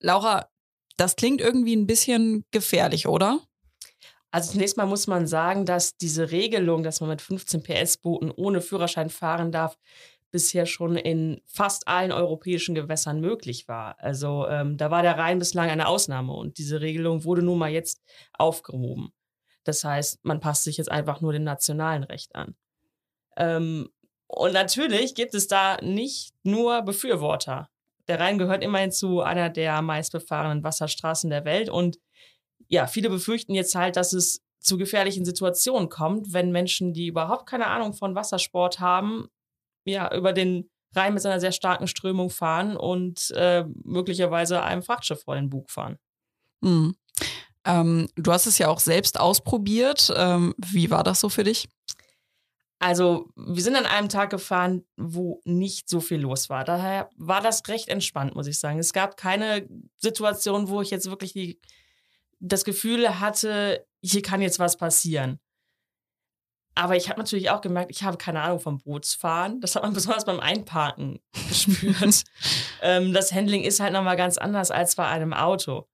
Laura, 0.00 0.48
das 0.96 1.16
klingt 1.16 1.42
irgendwie 1.42 1.76
ein 1.76 1.86
bisschen 1.86 2.46
gefährlich, 2.52 3.06
oder? 3.06 3.40
Also 4.36 4.52
zunächst 4.52 4.76
mal 4.76 4.84
muss 4.84 5.06
man 5.06 5.26
sagen, 5.26 5.64
dass 5.64 5.96
diese 5.96 6.30
Regelung, 6.30 6.82
dass 6.82 7.00
man 7.00 7.08
mit 7.08 7.22
15 7.22 7.62
PS 7.62 7.96
Booten 7.96 8.30
ohne 8.30 8.60
Führerschein 8.60 9.08
fahren 9.08 9.50
darf, 9.50 9.78
bisher 10.30 10.66
schon 10.66 10.96
in 10.96 11.40
fast 11.46 11.88
allen 11.88 12.12
europäischen 12.12 12.74
Gewässern 12.74 13.22
möglich 13.22 13.66
war. 13.66 13.98
Also 13.98 14.46
ähm, 14.46 14.76
da 14.76 14.90
war 14.90 15.00
der 15.00 15.16
Rhein 15.16 15.38
bislang 15.38 15.70
eine 15.70 15.88
Ausnahme 15.88 16.34
und 16.34 16.58
diese 16.58 16.82
Regelung 16.82 17.24
wurde 17.24 17.40
nun 17.40 17.58
mal 17.58 17.70
jetzt 17.70 18.02
aufgehoben. 18.34 19.14
Das 19.64 19.82
heißt, 19.84 20.22
man 20.22 20.38
passt 20.38 20.64
sich 20.64 20.76
jetzt 20.76 20.92
einfach 20.92 21.22
nur 21.22 21.32
dem 21.32 21.44
nationalen 21.44 22.04
Recht 22.04 22.34
an. 22.34 22.56
Ähm, 23.38 23.88
und 24.26 24.52
natürlich 24.52 25.14
gibt 25.14 25.32
es 25.32 25.48
da 25.48 25.78
nicht 25.80 26.34
nur 26.42 26.82
Befürworter. 26.82 27.70
Der 28.06 28.20
Rhein 28.20 28.36
gehört 28.36 28.62
immerhin 28.62 28.92
zu 28.92 29.22
einer 29.22 29.48
der 29.48 29.80
meistbefahrenen 29.80 30.62
Wasserstraßen 30.62 31.30
der 31.30 31.46
Welt 31.46 31.70
und 31.70 31.96
ja, 32.68 32.86
viele 32.86 33.10
befürchten 33.10 33.54
jetzt 33.54 33.74
halt, 33.74 33.96
dass 33.96 34.12
es 34.12 34.42
zu 34.60 34.76
gefährlichen 34.76 35.24
Situationen 35.24 35.88
kommt, 35.88 36.32
wenn 36.32 36.50
Menschen, 36.50 36.92
die 36.92 37.06
überhaupt 37.06 37.48
keine 37.48 37.68
Ahnung 37.68 37.92
von 37.92 38.14
Wassersport 38.14 38.80
haben, 38.80 39.28
ja, 39.84 40.12
über 40.14 40.32
den 40.32 40.68
Rhein 40.94 41.14
mit 41.14 41.22
seiner 41.22 41.40
sehr 41.40 41.52
starken 41.52 41.86
Strömung 41.86 42.30
fahren 42.30 42.76
und 42.76 43.30
äh, 43.32 43.64
möglicherweise 43.84 44.62
einem 44.62 44.82
Frachtschiff 44.82 45.22
vor 45.22 45.36
den 45.36 45.50
Bug 45.50 45.70
fahren. 45.70 45.98
Mhm. 46.60 46.96
Ähm, 47.64 48.08
du 48.16 48.32
hast 48.32 48.46
es 48.46 48.58
ja 48.58 48.68
auch 48.68 48.80
selbst 48.80 49.18
ausprobiert. 49.20 50.12
Ähm, 50.16 50.54
wie 50.58 50.90
war 50.90 51.04
das 51.04 51.20
so 51.20 51.28
für 51.28 51.44
dich? 51.44 51.68
Also, 52.78 53.30
wir 53.36 53.62
sind 53.62 53.74
an 53.74 53.86
einem 53.86 54.08
Tag 54.08 54.30
gefahren, 54.30 54.84
wo 54.96 55.40
nicht 55.44 55.88
so 55.88 56.00
viel 56.00 56.18
los 56.18 56.50
war. 56.50 56.62
Daher 56.62 57.08
war 57.16 57.40
das 57.40 57.66
recht 57.68 57.88
entspannt, 57.88 58.34
muss 58.34 58.46
ich 58.46 58.58
sagen. 58.58 58.78
Es 58.78 58.92
gab 58.92 59.16
keine 59.16 59.66
Situation, 59.96 60.68
wo 60.68 60.82
ich 60.82 60.90
jetzt 60.90 61.08
wirklich 61.08 61.32
die, 61.32 61.58
das 62.40 62.64
Gefühl 62.64 63.20
hatte, 63.20 63.86
hier 64.02 64.22
kann 64.22 64.42
jetzt 64.42 64.58
was 64.58 64.76
passieren. 64.76 65.40
Aber 66.74 66.94
ich 66.94 67.08
habe 67.08 67.18
natürlich 67.18 67.48
auch 67.50 67.62
gemerkt, 67.62 67.90
ich 67.90 68.02
habe 68.02 68.18
keine 68.18 68.42
Ahnung 68.42 68.60
vom 68.60 68.78
Bootsfahren. 68.78 69.60
Das 69.60 69.74
hat 69.74 69.82
man 69.82 69.92
besonders 69.94 70.26
beim 70.26 70.40
Einparken 70.40 71.20
gespürt. 71.48 72.24
ähm, 72.82 73.12
das 73.12 73.32
Handling 73.32 73.62
ist 73.62 73.80
halt 73.80 73.92
nochmal 73.92 74.16
ganz 74.16 74.36
anders 74.38 74.70
als 74.70 74.94
bei 74.94 75.06
einem 75.06 75.32
Auto. 75.32 75.88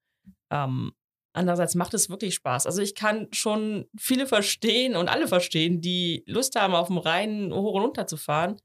Ähm, 0.51 0.93
andererseits 1.33 1.77
macht 1.77 1.95
es 1.95 2.11
wirklich 2.11 2.35
Spaß. 2.35 2.67
Also 2.67 2.83
ich 2.83 2.97
kann 2.97 3.29
schon 3.33 3.87
viele 3.97 4.27
verstehen 4.27 4.97
und 4.97 5.09
alle 5.09 5.29
verstehen, 5.29 5.81
die 5.81 6.25
Lust 6.27 6.57
haben, 6.57 6.75
auf 6.75 6.89
dem 6.89 6.99
Rhein 6.99 7.53
hoch 7.53 7.75
und 7.75 7.83
runter 7.83 8.07
zu 8.09 8.17
fahren. 8.17 8.61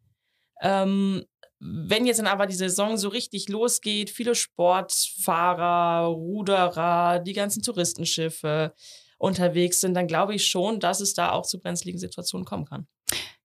Ähm, 0.62 1.24
wenn 1.60 2.06
jetzt 2.06 2.20
dann 2.20 2.28
aber 2.28 2.46
die 2.46 2.56
Saison 2.56 2.98
so 2.98 3.10
richtig 3.10 3.50
losgeht, 3.50 4.10
viele 4.10 4.36
Sportfahrer, 4.36 6.08
Ruderer, 6.08 7.20
die 7.20 7.34
ganzen 7.34 7.64
Touristenschiffe, 7.64 8.74
unterwegs 9.18 9.82
sind, 9.82 9.96
dann 9.96 10.08
glaube 10.08 10.36
ich 10.36 10.48
schon, 10.48 10.80
dass 10.80 11.00
es 11.00 11.14
da 11.14 11.32
auch 11.32 11.46
zu 11.46 11.60
brenzligen 11.60 12.00
Situationen 12.00 12.46
kommen 12.46 12.66
kann. 12.66 12.88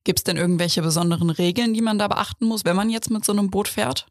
Gibt 0.05 0.21
es 0.21 0.25
denn 0.25 0.37
irgendwelche 0.37 0.83
besonderen 0.83 1.31
Regeln, 1.31 1.75
die 1.75 1.81
man 1.81 1.99
da 1.99 2.09
beachten 2.09 2.47
muss, 2.47 2.65
wenn 2.65 2.77
man 2.77 2.91
jetzt 2.91 3.11
mit 3.11 3.25
so 3.25 3.33
einem 3.33 3.51
Boot 3.51 3.69
fährt? 3.69 4.07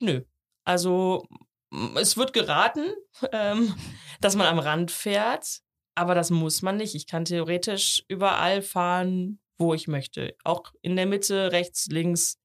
Nö. 0.00 0.22
Also 0.64 1.26
es 1.96 2.16
wird 2.16 2.32
geraten, 2.32 2.92
ähm, 3.32 3.74
dass 4.20 4.36
man 4.36 4.46
am 4.46 4.58
Rand 4.58 4.90
fährt, 4.90 5.60
aber 5.94 6.14
das 6.14 6.30
muss 6.30 6.62
man 6.62 6.76
nicht. 6.76 6.94
Ich 6.94 7.06
kann 7.06 7.24
theoretisch 7.24 8.04
überall 8.08 8.60
fahren, 8.60 9.40
wo 9.56 9.72
ich 9.72 9.86
möchte. 9.86 10.34
Auch 10.42 10.72
in 10.82 10.96
der 10.96 11.06
Mitte, 11.06 11.52
rechts, 11.52 11.86
links, 11.86 12.38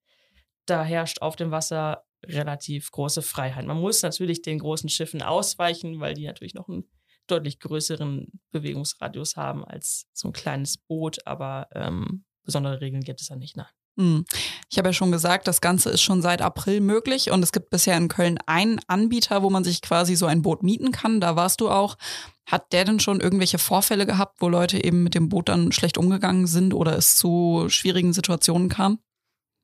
da 0.66 0.84
herrscht 0.84 1.22
auf 1.22 1.36
dem 1.36 1.51
Wasser 1.51 2.04
relativ 2.25 2.92
große 2.92 3.22
Freiheit. 3.22 3.66
Man 3.66 3.80
muss 3.80 4.01
natürlich 4.01 4.42
den 4.42 4.60
großen 4.60 4.89
Schiffen 4.89 5.22
ausweichen, 5.22 6.00
weil 6.00 6.13
die 6.13 6.25
natürlich 6.25 6.54
noch 6.54 6.68
ein 6.68 6.84
deutlich 7.28 7.60
größeren 7.60 8.28
Bewegungsradius 8.51 9.36
haben 9.36 9.63
als 9.63 10.08
so 10.13 10.30
ein 10.30 10.34
kleines 10.34 10.78
Boot, 10.78 11.25
aber 11.25 11.68
ähm, 11.74 12.25
besondere 12.44 12.82
Regeln 12.82 13.04
gibt 13.04 13.22
es 13.22 13.28
da 13.28 13.36
nicht. 13.36 13.56
Nein. 13.56 13.68
Hm. 13.98 14.25
Ich 14.72 14.78
habe 14.78 14.89
ja 14.89 14.94
schon 14.94 15.12
gesagt, 15.12 15.48
das 15.48 15.62
Ganze 15.62 15.89
ist 15.89 16.01
schon 16.01 16.22
seit 16.22 16.42
April 16.42 16.80
möglich 16.80 17.32
und 17.32 17.44
es 17.44 17.51
gibt 17.51 17.70
bisher 17.70 17.98
in 17.98 18.08
Köln 18.08 18.38
einen 18.46 18.80
Anbieter, 18.88 19.44
wo 19.44 19.50
man 19.50 19.63
sich 19.63 19.82
quasi 19.82 20.16
so 20.16 20.25
ein 20.25 20.42
Boot 20.42 20.63
mieten 20.63 20.92
kann. 20.92 21.20
Da 21.20 21.36
warst 21.36 21.62
du 21.62 21.70
auch. 21.70 21.98
Hat 22.46 22.72
der 22.72 22.86
denn 22.86 23.00
schon 23.00 23.20
irgendwelche 23.20 23.60
Vorfälle 23.60 24.06
gehabt, 24.06 24.42
wo 24.42 24.50
Leute 24.50 24.84
eben 24.84 25.04
mit 25.04 25.16
dem 25.16 25.30
Boot 25.30 25.50
dann 25.50 25.72
schlecht 25.72 25.98
umgegangen 25.98 26.48
sind 26.48 26.74
oder 26.74 26.98
es 26.98 27.16
zu 27.16 27.66
schwierigen 27.68 28.13
Situationen 28.13 28.70
kam? 28.70 29.00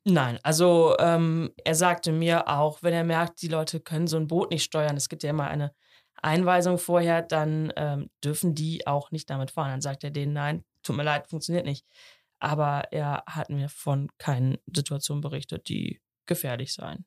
Nein, 0.08 0.40
also 0.44 0.96
ähm, 1.00 1.52
er 1.64 1.74
sagte 1.74 2.12
mir 2.12 2.48
auch, 2.48 2.84
wenn 2.84 2.94
er 2.94 3.04
merkt, 3.04 3.42
die 3.42 3.48
Leute 3.48 3.80
können 3.80 4.06
so 4.08 4.18
ein 4.18 4.28
Boot 4.28 4.52
nicht 4.52 4.64
steuern, 4.64 4.96
es 4.98 5.10
gibt 5.10 5.24
ja 5.24 5.32
immer 5.32 5.48
eine 5.48 5.74
Einweisung 6.22 6.78
vorher, 6.78 7.24
dann 7.24 7.74
ähm, 7.76 8.10
dürfen 8.24 8.54
die 8.54 8.86
auch 8.86 9.12
nicht 9.12 9.30
damit 9.32 9.52
fahren. 9.52 9.72
Dann 9.72 9.82
sagt 9.82 10.04
er 10.04 10.12
denen, 10.12 10.34
nein, 10.34 10.64
tut 10.84 10.96
mir 10.96 11.04
leid, 11.04 11.28
funktioniert 11.28 11.66
nicht. 11.66 11.86
Aber 12.40 12.84
er 12.92 13.24
hat 13.28 13.50
mir 13.50 13.70
von 13.70 14.10
keinen 14.20 14.58
Situationen 14.74 15.22
berichtet, 15.22 15.70
die 15.70 16.02
gefährlich 16.28 16.74
seien. 16.74 17.06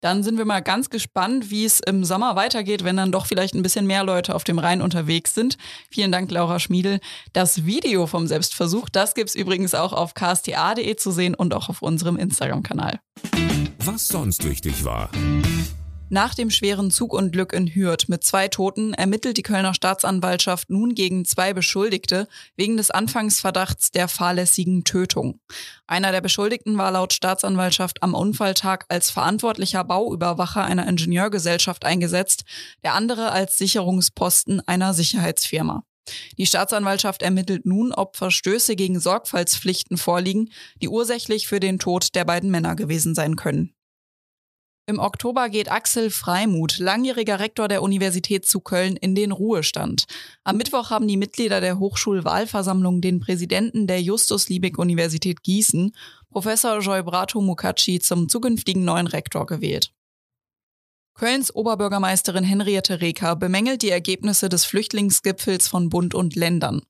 Dann 0.00 0.22
sind 0.22 0.38
wir 0.38 0.44
mal 0.44 0.60
ganz 0.60 0.90
gespannt, 0.90 1.50
wie 1.50 1.64
es 1.64 1.80
im 1.80 2.04
Sommer 2.04 2.36
weitergeht, 2.36 2.84
wenn 2.84 2.96
dann 2.96 3.12
doch 3.12 3.26
vielleicht 3.26 3.54
ein 3.54 3.62
bisschen 3.62 3.86
mehr 3.86 4.04
Leute 4.04 4.34
auf 4.34 4.44
dem 4.44 4.58
Rhein 4.58 4.82
unterwegs 4.82 5.34
sind. 5.34 5.56
Vielen 5.90 6.12
Dank, 6.12 6.30
Laura 6.30 6.58
Schmiedel. 6.58 7.00
Das 7.32 7.64
Video 7.64 8.06
vom 8.06 8.26
Selbstversuch, 8.26 8.88
das 8.88 9.14
gibt 9.14 9.30
es 9.30 9.34
übrigens 9.34 9.74
auch 9.74 9.92
auf 9.92 10.14
ksta.de 10.14 10.96
zu 10.96 11.10
sehen 11.10 11.34
und 11.34 11.54
auch 11.54 11.68
auf 11.68 11.82
unserem 11.82 12.16
Instagram-Kanal. 12.16 13.00
Was 13.78 14.08
sonst 14.08 14.44
wichtig 14.44 14.84
war. 14.84 15.10
Nach 16.08 16.34
dem 16.34 16.50
schweren 16.50 16.92
Zugunglück 16.92 17.52
in 17.52 17.66
Hürth 17.66 18.08
mit 18.08 18.22
zwei 18.22 18.46
Toten 18.46 18.94
ermittelt 18.94 19.38
die 19.38 19.42
Kölner 19.42 19.74
Staatsanwaltschaft 19.74 20.70
nun 20.70 20.94
gegen 20.94 21.24
zwei 21.24 21.52
Beschuldigte 21.52 22.28
wegen 22.54 22.76
des 22.76 22.92
Anfangsverdachts 22.92 23.90
der 23.90 24.06
fahrlässigen 24.06 24.84
Tötung. 24.84 25.40
Einer 25.88 26.12
der 26.12 26.20
Beschuldigten 26.20 26.78
war 26.78 26.92
laut 26.92 27.12
Staatsanwaltschaft 27.12 28.04
am 28.04 28.14
Unfalltag 28.14 28.86
als 28.88 29.10
verantwortlicher 29.10 29.82
Bauüberwacher 29.82 30.64
einer 30.64 30.86
Ingenieurgesellschaft 30.86 31.84
eingesetzt, 31.84 32.44
der 32.84 32.94
andere 32.94 33.32
als 33.32 33.58
Sicherungsposten 33.58 34.62
einer 34.68 34.94
Sicherheitsfirma. 34.94 35.82
Die 36.38 36.46
Staatsanwaltschaft 36.46 37.22
ermittelt 37.22 37.66
nun, 37.66 37.92
ob 37.92 38.16
Verstöße 38.16 38.76
gegen 38.76 39.00
Sorgfaltspflichten 39.00 39.96
vorliegen, 39.96 40.52
die 40.80 40.88
ursächlich 40.88 41.48
für 41.48 41.58
den 41.58 41.80
Tod 41.80 42.14
der 42.14 42.24
beiden 42.24 42.52
Männer 42.52 42.76
gewesen 42.76 43.16
sein 43.16 43.34
können. 43.34 43.75
Im 44.88 45.00
Oktober 45.00 45.48
geht 45.48 45.68
Axel 45.68 46.10
Freimuth, 46.10 46.78
langjähriger 46.78 47.40
Rektor 47.40 47.66
der 47.66 47.82
Universität 47.82 48.46
zu 48.46 48.60
Köln, 48.60 48.96
in 48.96 49.16
den 49.16 49.32
Ruhestand. 49.32 50.04
Am 50.44 50.58
Mittwoch 50.58 50.90
haben 50.90 51.08
die 51.08 51.16
Mitglieder 51.16 51.60
der 51.60 51.80
Hochschulwahlversammlung 51.80 53.00
den 53.00 53.18
Präsidenten 53.18 53.88
der 53.88 54.00
Justus-Liebig-Universität 54.00 55.42
Gießen, 55.42 55.92
Professor 56.30 56.78
Joy 56.78 57.02
Brato 57.02 57.40
Mukacci, 57.40 57.98
zum 57.98 58.28
zukünftigen 58.28 58.84
neuen 58.84 59.08
Rektor 59.08 59.44
gewählt. 59.46 59.90
Kölns 61.16 61.54
Oberbürgermeisterin 61.54 62.44
Henriette 62.44 63.00
Reker 63.00 63.36
bemängelt 63.36 63.80
die 63.80 63.88
Ergebnisse 63.88 64.50
des 64.50 64.66
Flüchtlingsgipfels 64.66 65.66
von 65.66 65.88
Bund 65.88 66.14
und 66.14 66.36
Ländern. 66.36 66.82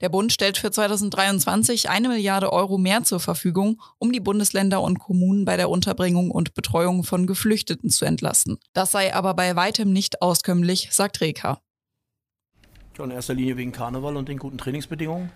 Der 0.00 0.08
Bund 0.08 0.32
stellt 0.32 0.56
für 0.56 0.70
2023 0.70 1.90
eine 1.90 2.08
Milliarde 2.08 2.50
Euro 2.52 2.78
mehr 2.78 3.04
zur 3.04 3.20
Verfügung, 3.20 3.82
um 3.98 4.10
die 4.10 4.20
Bundesländer 4.20 4.80
und 4.80 4.98
Kommunen 4.98 5.44
bei 5.44 5.58
der 5.58 5.68
Unterbringung 5.68 6.30
und 6.30 6.54
Betreuung 6.54 7.04
von 7.04 7.26
Geflüchteten 7.26 7.90
zu 7.90 8.06
entlasten. 8.06 8.56
Das 8.72 8.90
sei 8.90 9.14
aber 9.14 9.34
bei 9.34 9.54
weitem 9.54 9.92
nicht 9.92 10.22
auskömmlich, 10.22 10.88
sagt 10.90 11.20
Reker. 11.20 11.60
in 12.98 13.10
erster 13.10 13.34
Linie 13.34 13.58
wegen 13.58 13.72
Karneval 13.72 14.16
und 14.16 14.28
den 14.28 14.38
guten 14.38 14.56
Trainingsbedingungen 14.56 15.30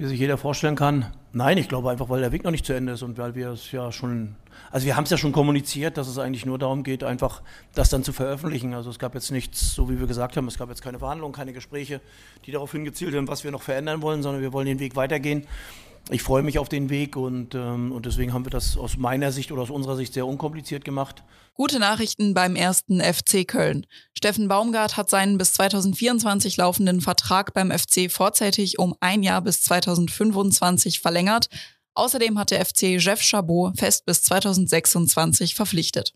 wie 0.00 0.06
sich 0.06 0.18
jeder 0.18 0.38
vorstellen 0.38 0.76
kann. 0.76 1.06
Nein, 1.32 1.58
ich 1.58 1.68
glaube 1.68 1.90
einfach, 1.90 2.08
weil 2.08 2.20
der 2.20 2.32
Weg 2.32 2.42
noch 2.42 2.50
nicht 2.50 2.66
zu 2.66 2.72
Ende 2.72 2.94
ist 2.94 3.02
und 3.02 3.16
weil 3.16 3.36
wir 3.36 3.50
es 3.50 3.70
ja 3.70 3.92
schon, 3.92 4.34
also 4.72 4.84
wir 4.84 4.96
haben 4.96 5.04
es 5.04 5.10
ja 5.10 5.16
schon 5.16 5.30
kommuniziert, 5.30 5.96
dass 5.96 6.08
es 6.08 6.18
eigentlich 6.18 6.44
nur 6.44 6.58
darum 6.58 6.82
geht, 6.82 7.04
einfach 7.04 7.42
das 7.72 7.88
dann 7.88 8.02
zu 8.02 8.12
veröffentlichen. 8.12 8.74
Also 8.74 8.90
es 8.90 8.98
gab 8.98 9.14
jetzt 9.14 9.30
nichts, 9.30 9.72
so 9.72 9.88
wie 9.88 10.00
wir 10.00 10.08
gesagt 10.08 10.36
haben, 10.36 10.48
es 10.48 10.58
gab 10.58 10.70
jetzt 10.70 10.82
keine 10.82 10.98
Verhandlungen, 10.98 11.32
keine 11.32 11.52
Gespräche, 11.52 12.00
die 12.46 12.50
darauf 12.50 12.72
hingezielt 12.72 13.14
haben, 13.14 13.28
was 13.28 13.44
wir 13.44 13.52
noch 13.52 13.62
verändern 13.62 14.02
wollen, 14.02 14.24
sondern 14.24 14.42
wir 14.42 14.52
wollen 14.52 14.66
den 14.66 14.80
Weg 14.80 14.96
weitergehen 14.96 15.46
ich 16.08 16.22
freue 16.22 16.42
mich 16.42 16.58
auf 16.58 16.68
den 16.68 16.90
Weg 16.90 17.16
und, 17.16 17.54
ähm, 17.54 17.92
und 17.92 18.06
deswegen 18.06 18.32
haben 18.32 18.44
wir 18.44 18.50
das 18.50 18.76
aus 18.76 18.96
meiner 18.96 19.32
Sicht 19.32 19.52
oder 19.52 19.62
aus 19.62 19.70
unserer 19.70 19.96
Sicht 19.96 20.14
sehr 20.14 20.26
unkompliziert 20.26 20.84
gemacht. 20.84 21.22
Gute 21.54 21.78
Nachrichten 21.78 22.32
beim 22.32 22.56
ersten 22.56 23.00
FC 23.00 23.46
Köln. 23.46 23.86
Steffen 24.16 24.48
Baumgart 24.48 24.96
hat 24.96 25.10
seinen 25.10 25.38
bis 25.38 25.52
2024 25.52 26.56
laufenden 26.56 27.00
Vertrag 27.00 27.52
beim 27.52 27.70
FC 27.70 28.10
vorzeitig 28.10 28.78
um 28.78 28.94
ein 29.00 29.22
Jahr 29.22 29.42
bis 29.42 29.62
2025 29.62 31.00
verlängert. 31.00 31.48
Außerdem 31.94 32.38
hat 32.38 32.50
der 32.50 32.64
FC 32.64 32.98
Jeff 32.98 33.20
Chabot 33.20 33.78
fest 33.78 34.06
bis 34.06 34.22
2026 34.22 35.54
verpflichtet. 35.54 36.14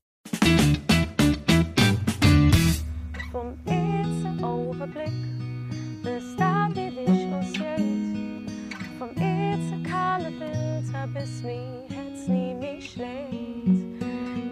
Bis 11.15 11.43
mir 11.43 11.85
Herz 11.89 12.27
nie 12.27 12.55
mich 12.55 12.91
schlägt. 12.93 13.35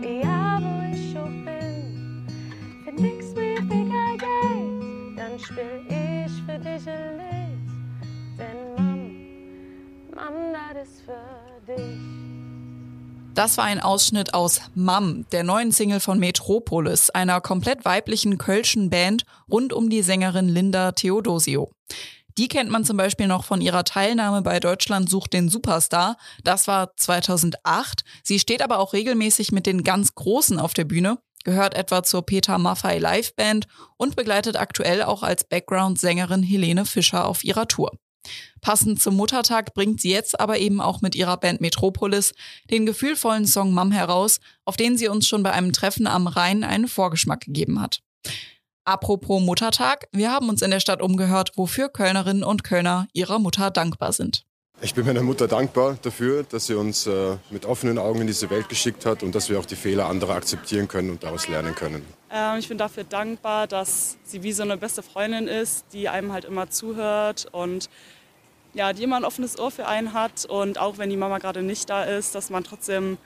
Ja, 0.03 0.61
wo 0.63 0.95
ich 0.95 1.17
auch 1.17 1.25
bin, 1.25 2.27
wenn 2.85 2.95
nix 2.95 3.35
mehr 3.35 3.59
egal 3.59 4.19
geht, 4.19 5.19
dann 5.19 5.39
spiel 5.39 5.83
ich 5.89 6.33
für 6.47 6.59
dich 6.59 6.89
ein 6.89 7.19
Lied. 7.19 8.39
Denn 8.39 8.75
Mom, 8.77 9.11
Mom, 10.15 10.53
das 10.53 10.89
ist 10.89 11.03
für 11.03 11.73
dich. 11.73 11.99
Das 13.35 13.57
war 13.57 13.65
ein 13.65 13.81
Ausschnitt 13.81 14.35
aus 14.35 14.61
Mam, 14.75 15.25
der 15.33 15.43
neuen 15.43 15.73
Single 15.73 16.01
von 16.01 16.19
Metropolis, 16.19 17.09
einer 17.09 17.41
komplett 17.41 17.85
weiblichen 17.87 18.37
kölschen 18.37 18.91
Band 18.91 19.25
rund 19.51 19.73
um 19.73 19.89
die 19.89 20.03
Sängerin 20.03 20.49
Linda 20.49 20.93
Theodosio. 20.93 21.71
Die 22.39 22.49
kennt 22.49 22.71
man 22.71 22.85
zum 22.85 22.97
Beispiel 22.97 23.27
noch 23.27 23.45
von 23.45 23.61
ihrer 23.61 23.85
Teilnahme 23.85 24.43
bei 24.43 24.61
Deutschland 24.61 25.09
sucht 25.09 25.33
den 25.33 25.49
Superstar. 25.49 26.17
Das 26.45 26.67
war 26.67 26.97
2008. 26.97 28.05
Sie 28.23 28.39
steht 28.39 28.63
aber 28.63 28.79
auch 28.79 28.93
regelmäßig 28.93 29.53
mit 29.53 29.67
den 29.67 29.85
ganz 29.85 30.15
Großen 30.15 30.59
auf 30.59 30.75
der 30.75 30.85
Bühne, 30.85 31.19
gehört 31.45 31.75
etwa 31.75 32.03
zur 32.03 32.25
Peter 32.25 32.59
Maffei 32.59 32.99
Liveband 32.99 33.67
und 33.97 34.17
begleitet 34.17 34.57
aktuell 34.57 35.03
auch 35.03 35.23
als 35.23 35.45
Background-Sängerin 35.45 36.43
Helene 36.43 36.87
Fischer 36.87 37.27
auf 37.27 37.45
ihrer 37.45 37.69
Tour. 37.69 37.91
Passend 38.61 39.03
zum 39.03 39.17
Muttertag 39.17 39.75
bringt 39.75 40.01
sie 40.01 40.11
jetzt 40.11 40.39
aber 40.39 40.59
eben 40.59 40.81
auch 40.81 41.01
mit 41.01 41.15
ihrer 41.15 41.37
Band 41.37 41.61
Metropolis 41.61 42.33
den 42.71 42.87
gefühlvollen 42.87 43.47
Song 43.47 43.75
Mom 43.75 43.91
heraus, 43.91 44.39
auf 44.65 44.77
den 44.77 44.97
sie 44.97 45.09
uns 45.09 45.27
schon 45.27 45.43
bei 45.43 45.53
einem 45.53 45.73
Treffen 45.73 46.07
am 46.07 46.29
Rhein 46.29 46.63
einen 46.63 46.87
Vorgeschmack 46.87 47.41
gegeben 47.41 47.81
hat. 47.81 48.01
Apropos 48.85 49.41
Muttertag, 49.41 50.09
wir 50.11 50.33
haben 50.33 50.49
uns 50.49 50.61
in 50.61 50.73
der 50.73 50.81
Stadt 50.81 51.03
umgehört, 51.03 51.53
wofür 51.55 51.89
Kölnerinnen 51.89 52.43
und 52.43 52.65
Kölner 52.65 53.07
ihrer 53.13 53.39
Mutter 53.39 53.71
dankbar 53.71 54.13
sind. 54.13 54.45
Ich 54.81 54.93
bin 54.93 55.07
meiner 55.07 55.23
Mutter 55.23 55.47
dankbar 55.47 55.97
dafür, 56.03 56.43
dass 56.43 56.67
sie 56.67 56.75
uns 56.75 57.07
äh, 57.07 57.37
mit 57.51 57.65
offenen 57.65 57.97
Augen 57.97 58.23
in 58.23 58.27
diese 58.27 58.51
Welt 58.51 58.69
geschickt 58.69 59.07
hat 59.07 59.23
und 59.23 59.37
dass 59.37 59.49
wir 59.49 59.61
auch 59.61 59.67
die 59.67 59.77
Fehler 59.77 60.07
anderer 60.07 60.35
akzeptieren 60.35 60.89
können 60.89 61.11
und 61.11 61.23
daraus 61.23 61.47
lernen 61.47 61.77
können. 61.77 62.05
Ähm, 62.33 62.59
ich 62.59 62.67
bin 62.67 62.77
dafür 62.77 63.05
dankbar, 63.05 63.69
dass 63.69 64.17
sie 64.25 64.43
wie 64.43 64.51
so 64.51 64.65
eine 64.65 64.77
beste 64.77 65.05
Freundin 65.05 65.47
ist, 65.47 65.85
die 65.93 66.09
einem 66.09 66.33
halt 66.33 66.45
immer 66.45 66.69
zuhört 66.69 67.47
und 67.53 67.89
ja, 68.75 68.93
die 68.93 69.05
immer 69.05 69.15
ein 69.15 69.25
offenes 69.25 69.61
Ohr 69.61 69.71
für 69.71 69.87
einen 69.87 70.13
hat 70.13 70.45
und 70.47 70.81
auch 70.81 70.99
wenn 70.99 71.09
die 71.09 71.17
Mama 71.17 71.39
gerade 71.39 71.63
nicht 71.63 71.89
da 71.89 72.03
ist, 72.03 72.35
dass 72.35 72.51
man 72.51 72.65
trotzdem 72.65 73.19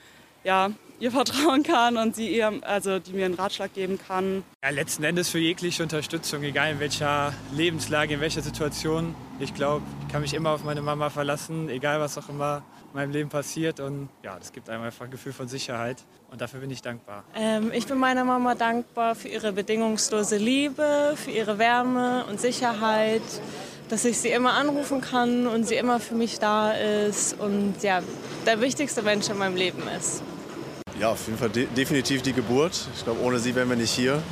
ja, 0.44 0.70
ihr 1.00 1.10
vertrauen 1.10 1.62
kann 1.62 1.96
und 1.96 2.16
sie 2.16 2.34
ihr, 2.34 2.52
also 2.62 2.98
die 2.98 3.12
mir 3.12 3.26
einen 3.26 3.34
Ratschlag 3.34 3.74
geben 3.74 3.98
kann. 3.98 4.42
Ja, 4.62 4.70
letzten 4.70 5.04
Endes 5.04 5.28
für 5.28 5.38
jegliche 5.38 5.82
Unterstützung, 5.82 6.42
egal 6.42 6.72
in 6.72 6.80
welcher 6.80 7.32
Lebenslage, 7.54 8.14
in 8.14 8.20
welcher 8.20 8.42
Situation. 8.42 9.14
Ich 9.40 9.54
glaube, 9.54 9.84
ich 10.06 10.12
kann 10.12 10.22
mich 10.22 10.34
immer 10.34 10.50
auf 10.50 10.64
meine 10.64 10.82
Mama 10.82 11.10
verlassen, 11.10 11.68
egal 11.68 12.00
was 12.00 12.16
auch 12.16 12.28
immer 12.28 12.62
in 12.92 13.00
meinem 13.00 13.10
Leben 13.10 13.28
passiert. 13.28 13.80
Und 13.80 14.08
ja, 14.22 14.38
das 14.38 14.52
gibt 14.52 14.70
einem 14.70 14.82
einfach 14.82 15.04
ein 15.04 15.10
Gefühl 15.10 15.32
von 15.32 15.48
Sicherheit. 15.48 16.04
Und 16.30 16.40
dafür 16.40 16.60
bin 16.60 16.70
ich 16.70 16.82
dankbar. 16.82 17.24
Ähm, 17.34 17.70
ich 17.72 17.86
bin 17.86 17.98
meiner 17.98 18.24
Mama 18.24 18.54
dankbar 18.54 19.14
für 19.14 19.28
ihre 19.28 19.52
bedingungslose 19.52 20.36
Liebe, 20.36 21.14
für 21.16 21.30
ihre 21.30 21.58
Wärme 21.58 22.24
und 22.28 22.40
Sicherheit 22.40 23.22
dass 23.88 24.04
ich 24.04 24.18
sie 24.18 24.30
immer 24.30 24.54
anrufen 24.54 25.00
kann 25.00 25.46
und 25.46 25.62
sie 25.62 25.76
immer 25.76 26.00
für 26.00 26.16
mich 26.16 26.40
da 26.40 26.72
ist 26.72 27.38
und 27.38 27.74
ja, 27.82 28.02
der 28.44 28.60
wichtigste 28.60 29.02
Mensch 29.02 29.28
in 29.28 29.38
meinem 29.38 29.54
Leben 29.54 29.82
ist. 29.96 30.22
Ja, 30.98 31.10
auf 31.10 31.26
jeden 31.26 31.38
Fall 31.38 31.50
de 31.50 31.66
definitiv 31.76 32.22
die 32.22 32.32
Geburt. 32.32 32.88
Ich 32.96 33.04
glaube, 33.04 33.20
ohne 33.20 33.38
sie 33.38 33.54
wären 33.54 33.68
wir 33.68 33.76
nicht 33.76 33.90
hier. 33.90 34.22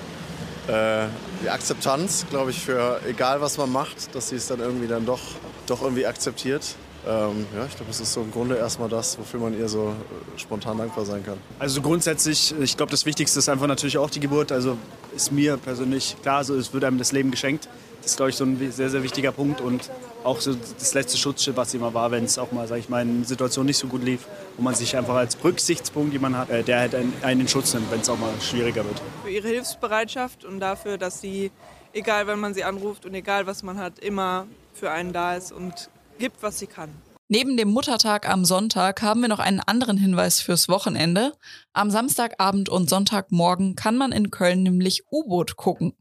Äh, 0.67 1.07
die 1.43 1.51
Akzeptanz, 1.51 2.25
glaube 2.31 2.51
ich, 2.51 2.61
für 2.61 3.01
egal 3.07 3.43
was 3.43 3.59
man 3.59 3.71
macht, 3.71 4.15
dass 4.15 4.31
sie 4.31 4.37
es 4.37 4.47
dann 4.47 4.61
irgendwie 4.61 4.87
dann 4.87 5.05
doch, 5.05 5.21
doch 5.67 5.83
irgendwie 5.83 6.07
akzeptiert. 6.07 6.75
Ähm, 7.07 7.47
ja, 7.55 7.67
ich 7.67 7.77
glaube, 7.77 7.91
es 7.91 8.01
ist 8.01 8.15
so 8.15 8.23
im 8.23 8.31
Grunde 8.31 8.57
erstmal 8.57 8.89
das, 8.89 9.19
wofür 9.19 9.41
man 9.41 9.59
ihr 9.59 9.69
so 9.69 9.89
äh, 9.89 10.39
spontan 10.39 10.79
dankbar 10.79 11.05
sein 11.05 11.23
kann. 11.23 11.37
Also 11.59 11.83
grundsätzlich, 11.83 12.55
ich 12.59 12.79
glaube, 12.79 12.91
das 12.91 13.05
Wichtigste 13.05 13.39
ist 13.39 13.51
einfach 13.51 13.67
natürlich 13.67 13.99
auch 13.99 14.09
die 14.09 14.21
Geburt. 14.21 14.51
Also 14.51 14.79
ist 15.15 15.33
mir 15.33 15.59
persönlich 15.59 16.17
klar, 16.23 16.39
also 16.39 16.57
es 16.57 16.73
wird 16.73 16.85
einem 16.85 16.97
das 16.97 17.13
Leben 17.13 17.31
geschenkt. 17.31 17.69
Das 18.01 18.13
ist, 18.13 18.17
glaube 18.17 18.31
ich, 18.31 18.37
so 18.37 18.45
ein 18.45 18.73
sehr, 18.73 18.89
sehr 18.89 19.03
wichtiger 19.03 19.33
Punkt 19.33 19.61
und 19.61 19.91
auch 20.25 20.41
so 20.41 20.55
das 20.55 20.95
letzte 20.95 21.19
Schutzschild, 21.19 21.57
was 21.57 21.75
immer 21.75 21.95
war, 21.95 22.11
wenn 22.11 22.25
es 22.25 22.39
auch 22.39 22.51
mal, 22.53 22.67
sage 22.67 22.81
ich 22.81 22.89
mal, 22.89 23.03
in 23.03 23.25
Situationen 23.25 23.67
nicht 23.67 23.79
so 23.79 23.87
gut 23.87 24.03
lief, 24.03 24.27
wo 24.57 24.63
man 24.63 24.75
sich 24.75 24.97
einfach 24.97 25.15
als 25.15 25.43
Rücksichtspunkt 25.43 26.13
jemanden 26.13 26.39
hat, 26.39 26.51
äh, 26.51 26.63
der 26.63 26.81
halt 26.81 26.95
einen, 26.95 27.13
einen 27.23 27.43
in 27.43 27.49
Schutz 27.49 27.75
nimmt, 27.75 27.91
wenn 27.91 28.01
es 28.01 28.09
auch 28.09 28.19
mal 28.19 28.33
schwieriger 28.41 28.85
wird. 28.85 29.01
Für 29.23 29.31
ihre 29.31 29.49
Hilfsbereitschaft 29.49 30.45
und 30.45 30.61
dafür, 30.61 30.99
dass 30.99 31.21
sie, 31.21 31.51
egal 31.93 32.27
wann 32.27 32.41
man 32.41 32.55
sie 32.55 32.65
anruft 32.65 33.07
und 33.07 33.15
egal 33.15 33.47
was 33.47 33.63
man 33.63 33.79
hat, 33.79 33.99
immer 33.99 34.47
für 34.73 34.91
einen 34.91 35.13
da 35.13 35.37
ist 35.37 35.53
und 35.53 35.91
gibt, 36.19 36.43
was 36.43 36.59
sie 36.59 36.67
kann. 36.67 36.91
Neben 37.29 37.57
dem 37.57 37.71
Muttertag 37.71 38.29
am 38.29 38.45
Sonntag 38.45 39.01
haben 39.01 39.23
wir 39.23 39.29
noch 39.29 39.39
einen 39.39 39.61
anderen 39.61 39.97
Hinweis 39.97 40.41
fürs 40.41 40.69
Wochenende. 40.69 41.33
Am 41.73 41.91
Samstagabend 41.91 42.69
und 42.69 42.91
Sonntagmorgen 42.91 43.77
kann 43.77 43.97
man 43.97 44.13
in 44.13 44.31
Köln 44.31 44.63
nämlich 44.63 45.05
U-Boot 45.11 45.57
gucken. 45.57 45.95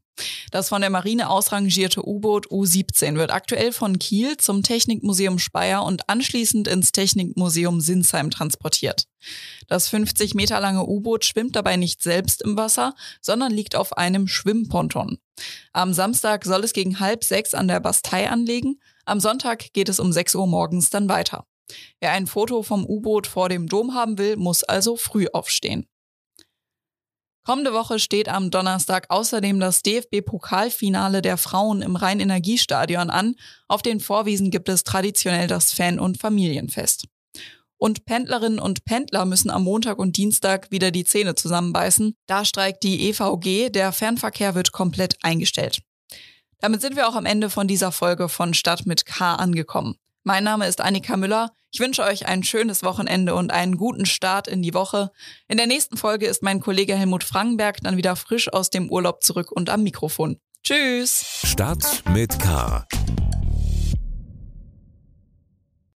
Das 0.50 0.68
von 0.68 0.80
der 0.80 0.90
Marine 0.90 1.30
ausrangierte 1.30 2.06
U-Boot 2.06 2.50
U-17 2.50 3.16
wird 3.16 3.32
aktuell 3.32 3.72
von 3.72 3.98
Kiel 3.98 4.36
zum 4.36 4.62
Technikmuseum 4.62 5.38
Speyer 5.38 5.84
und 5.84 6.08
anschließend 6.08 6.68
ins 6.68 6.92
Technikmuseum 6.92 7.80
Sinsheim 7.80 8.30
transportiert. 8.30 9.06
Das 9.66 9.88
50 9.88 10.34
Meter 10.34 10.60
lange 10.60 10.86
U-Boot 10.86 11.24
schwimmt 11.24 11.56
dabei 11.56 11.76
nicht 11.76 12.02
selbst 12.02 12.42
im 12.42 12.56
Wasser, 12.56 12.94
sondern 13.20 13.52
liegt 13.52 13.74
auf 13.74 13.96
einem 13.96 14.28
Schwimmponton. 14.28 15.18
Am 15.72 15.92
Samstag 15.92 16.44
soll 16.44 16.62
es 16.62 16.72
gegen 16.72 17.00
halb 17.00 17.24
sechs 17.24 17.54
an 17.54 17.66
der 17.66 17.80
Bastei 17.80 18.30
anlegen. 18.30 18.80
Am 19.04 19.20
Sonntag 19.20 19.72
geht 19.72 19.88
es 19.88 19.98
um 19.98 20.12
sechs 20.12 20.34
Uhr 20.34 20.46
morgens 20.46 20.90
dann 20.90 21.08
weiter. 21.08 21.46
Wer 22.00 22.12
ein 22.12 22.26
Foto 22.26 22.62
vom 22.62 22.84
U-Boot 22.84 23.26
vor 23.26 23.48
dem 23.48 23.66
Dom 23.66 23.94
haben 23.94 24.18
will, 24.18 24.36
muss 24.36 24.62
also 24.62 24.96
früh 24.96 25.26
aufstehen. 25.32 25.88
Kommende 27.46 27.74
Woche 27.74 27.98
steht 27.98 28.30
am 28.30 28.50
Donnerstag 28.50 29.04
außerdem 29.10 29.60
das 29.60 29.82
DFB-Pokalfinale 29.82 31.20
der 31.20 31.36
Frauen 31.36 31.82
im 31.82 31.94
Rhein-Energiestadion 31.94 33.10
an. 33.10 33.34
Auf 33.68 33.82
den 33.82 34.00
Vorwiesen 34.00 34.50
gibt 34.50 34.70
es 34.70 34.82
traditionell 34.82 35.46
das 35.46 35.74
Fan- 35.74 36.00
und 36.00 36.18
Familienfest. 36.18 37.06
Und 37.76 38.06
Pendlerinnen 38.06 38.58
und 38.58 38.86
Pendler 38.86 39.26
müssen 39.26 39.50
am 39.50 39.64
Montag 39.64 39.98
und 39.98 40.16
Dienstag 40.16 40.70
wieder 40.70 40.90
die 40.90 41.04
Zähne 41.04 41.34
zusammenbeißen. 41.34 42.14
Da 42.26 42.46
streikt 42.46 42.82
die 42.82 43.10
EVG, 43.10 43.68
der 43.68 43.92
Fernverkehr 43.92 44.54
wird 44.54 44.72
komplett 44.72 45.18
eingestellt. 45.22 45.82
Damit 46.60 46.80
sind 46.80 46.96
wir 46.96 47.06
auch 47.06 47.14
am 47.14 47.26
Ende 47.26 47.50
von 47.50 47.68
dieser 47.68 47.92
Folge 47.92 48.30
von 48.30 48.54
Stadt 48.54 48.86
mit 48.86 49.04
K 49.04 49.34
angekommen. 49.34 49.96
Mein 50.22 50.44
Name 50.44 50.66
ist 50.66 50.80
Annika 50.80 51.18
Müller. 51.18 51.52
Ich 51.74 51.80
wünsche 51.80 52.04
euch 52.04 52.26
ein 52.26 52.44
schönes 52.44 52.84
Wochenende 52.84 53.34
und 53.34 53.50
einen 53.50 53.76
guten 53.76 54.06
Start 54.06 54.46
in 54.46 54.62
die 54.62 54.74
Woche. 54.74 55.10
In 55.48 55.56
der 55.56 55.66
nächsten 55.66 55.96
Folge 55.96 56.26
ist 56.26 56.40
mein 56.40 56.60
Kollege 56.60 56.94
Helmut 56.94 57.24
Frankenberg 57.24 57.78
dann 57.82 57.96
wieder 57.96 58.14
frisch 58.14 58.48
aus 58.52 58.70
dem 58.70 58.88
Urlaub 58.88 59.24
zurück 59.24 59.50
und 59.50 59.70
am 59.70 59.82
Mikrofon. 59.82 60.38
Tschüss. 60.62 61.40
Stadt 61.42 62.04
mit 62.12 62.38
K 62.38 62.86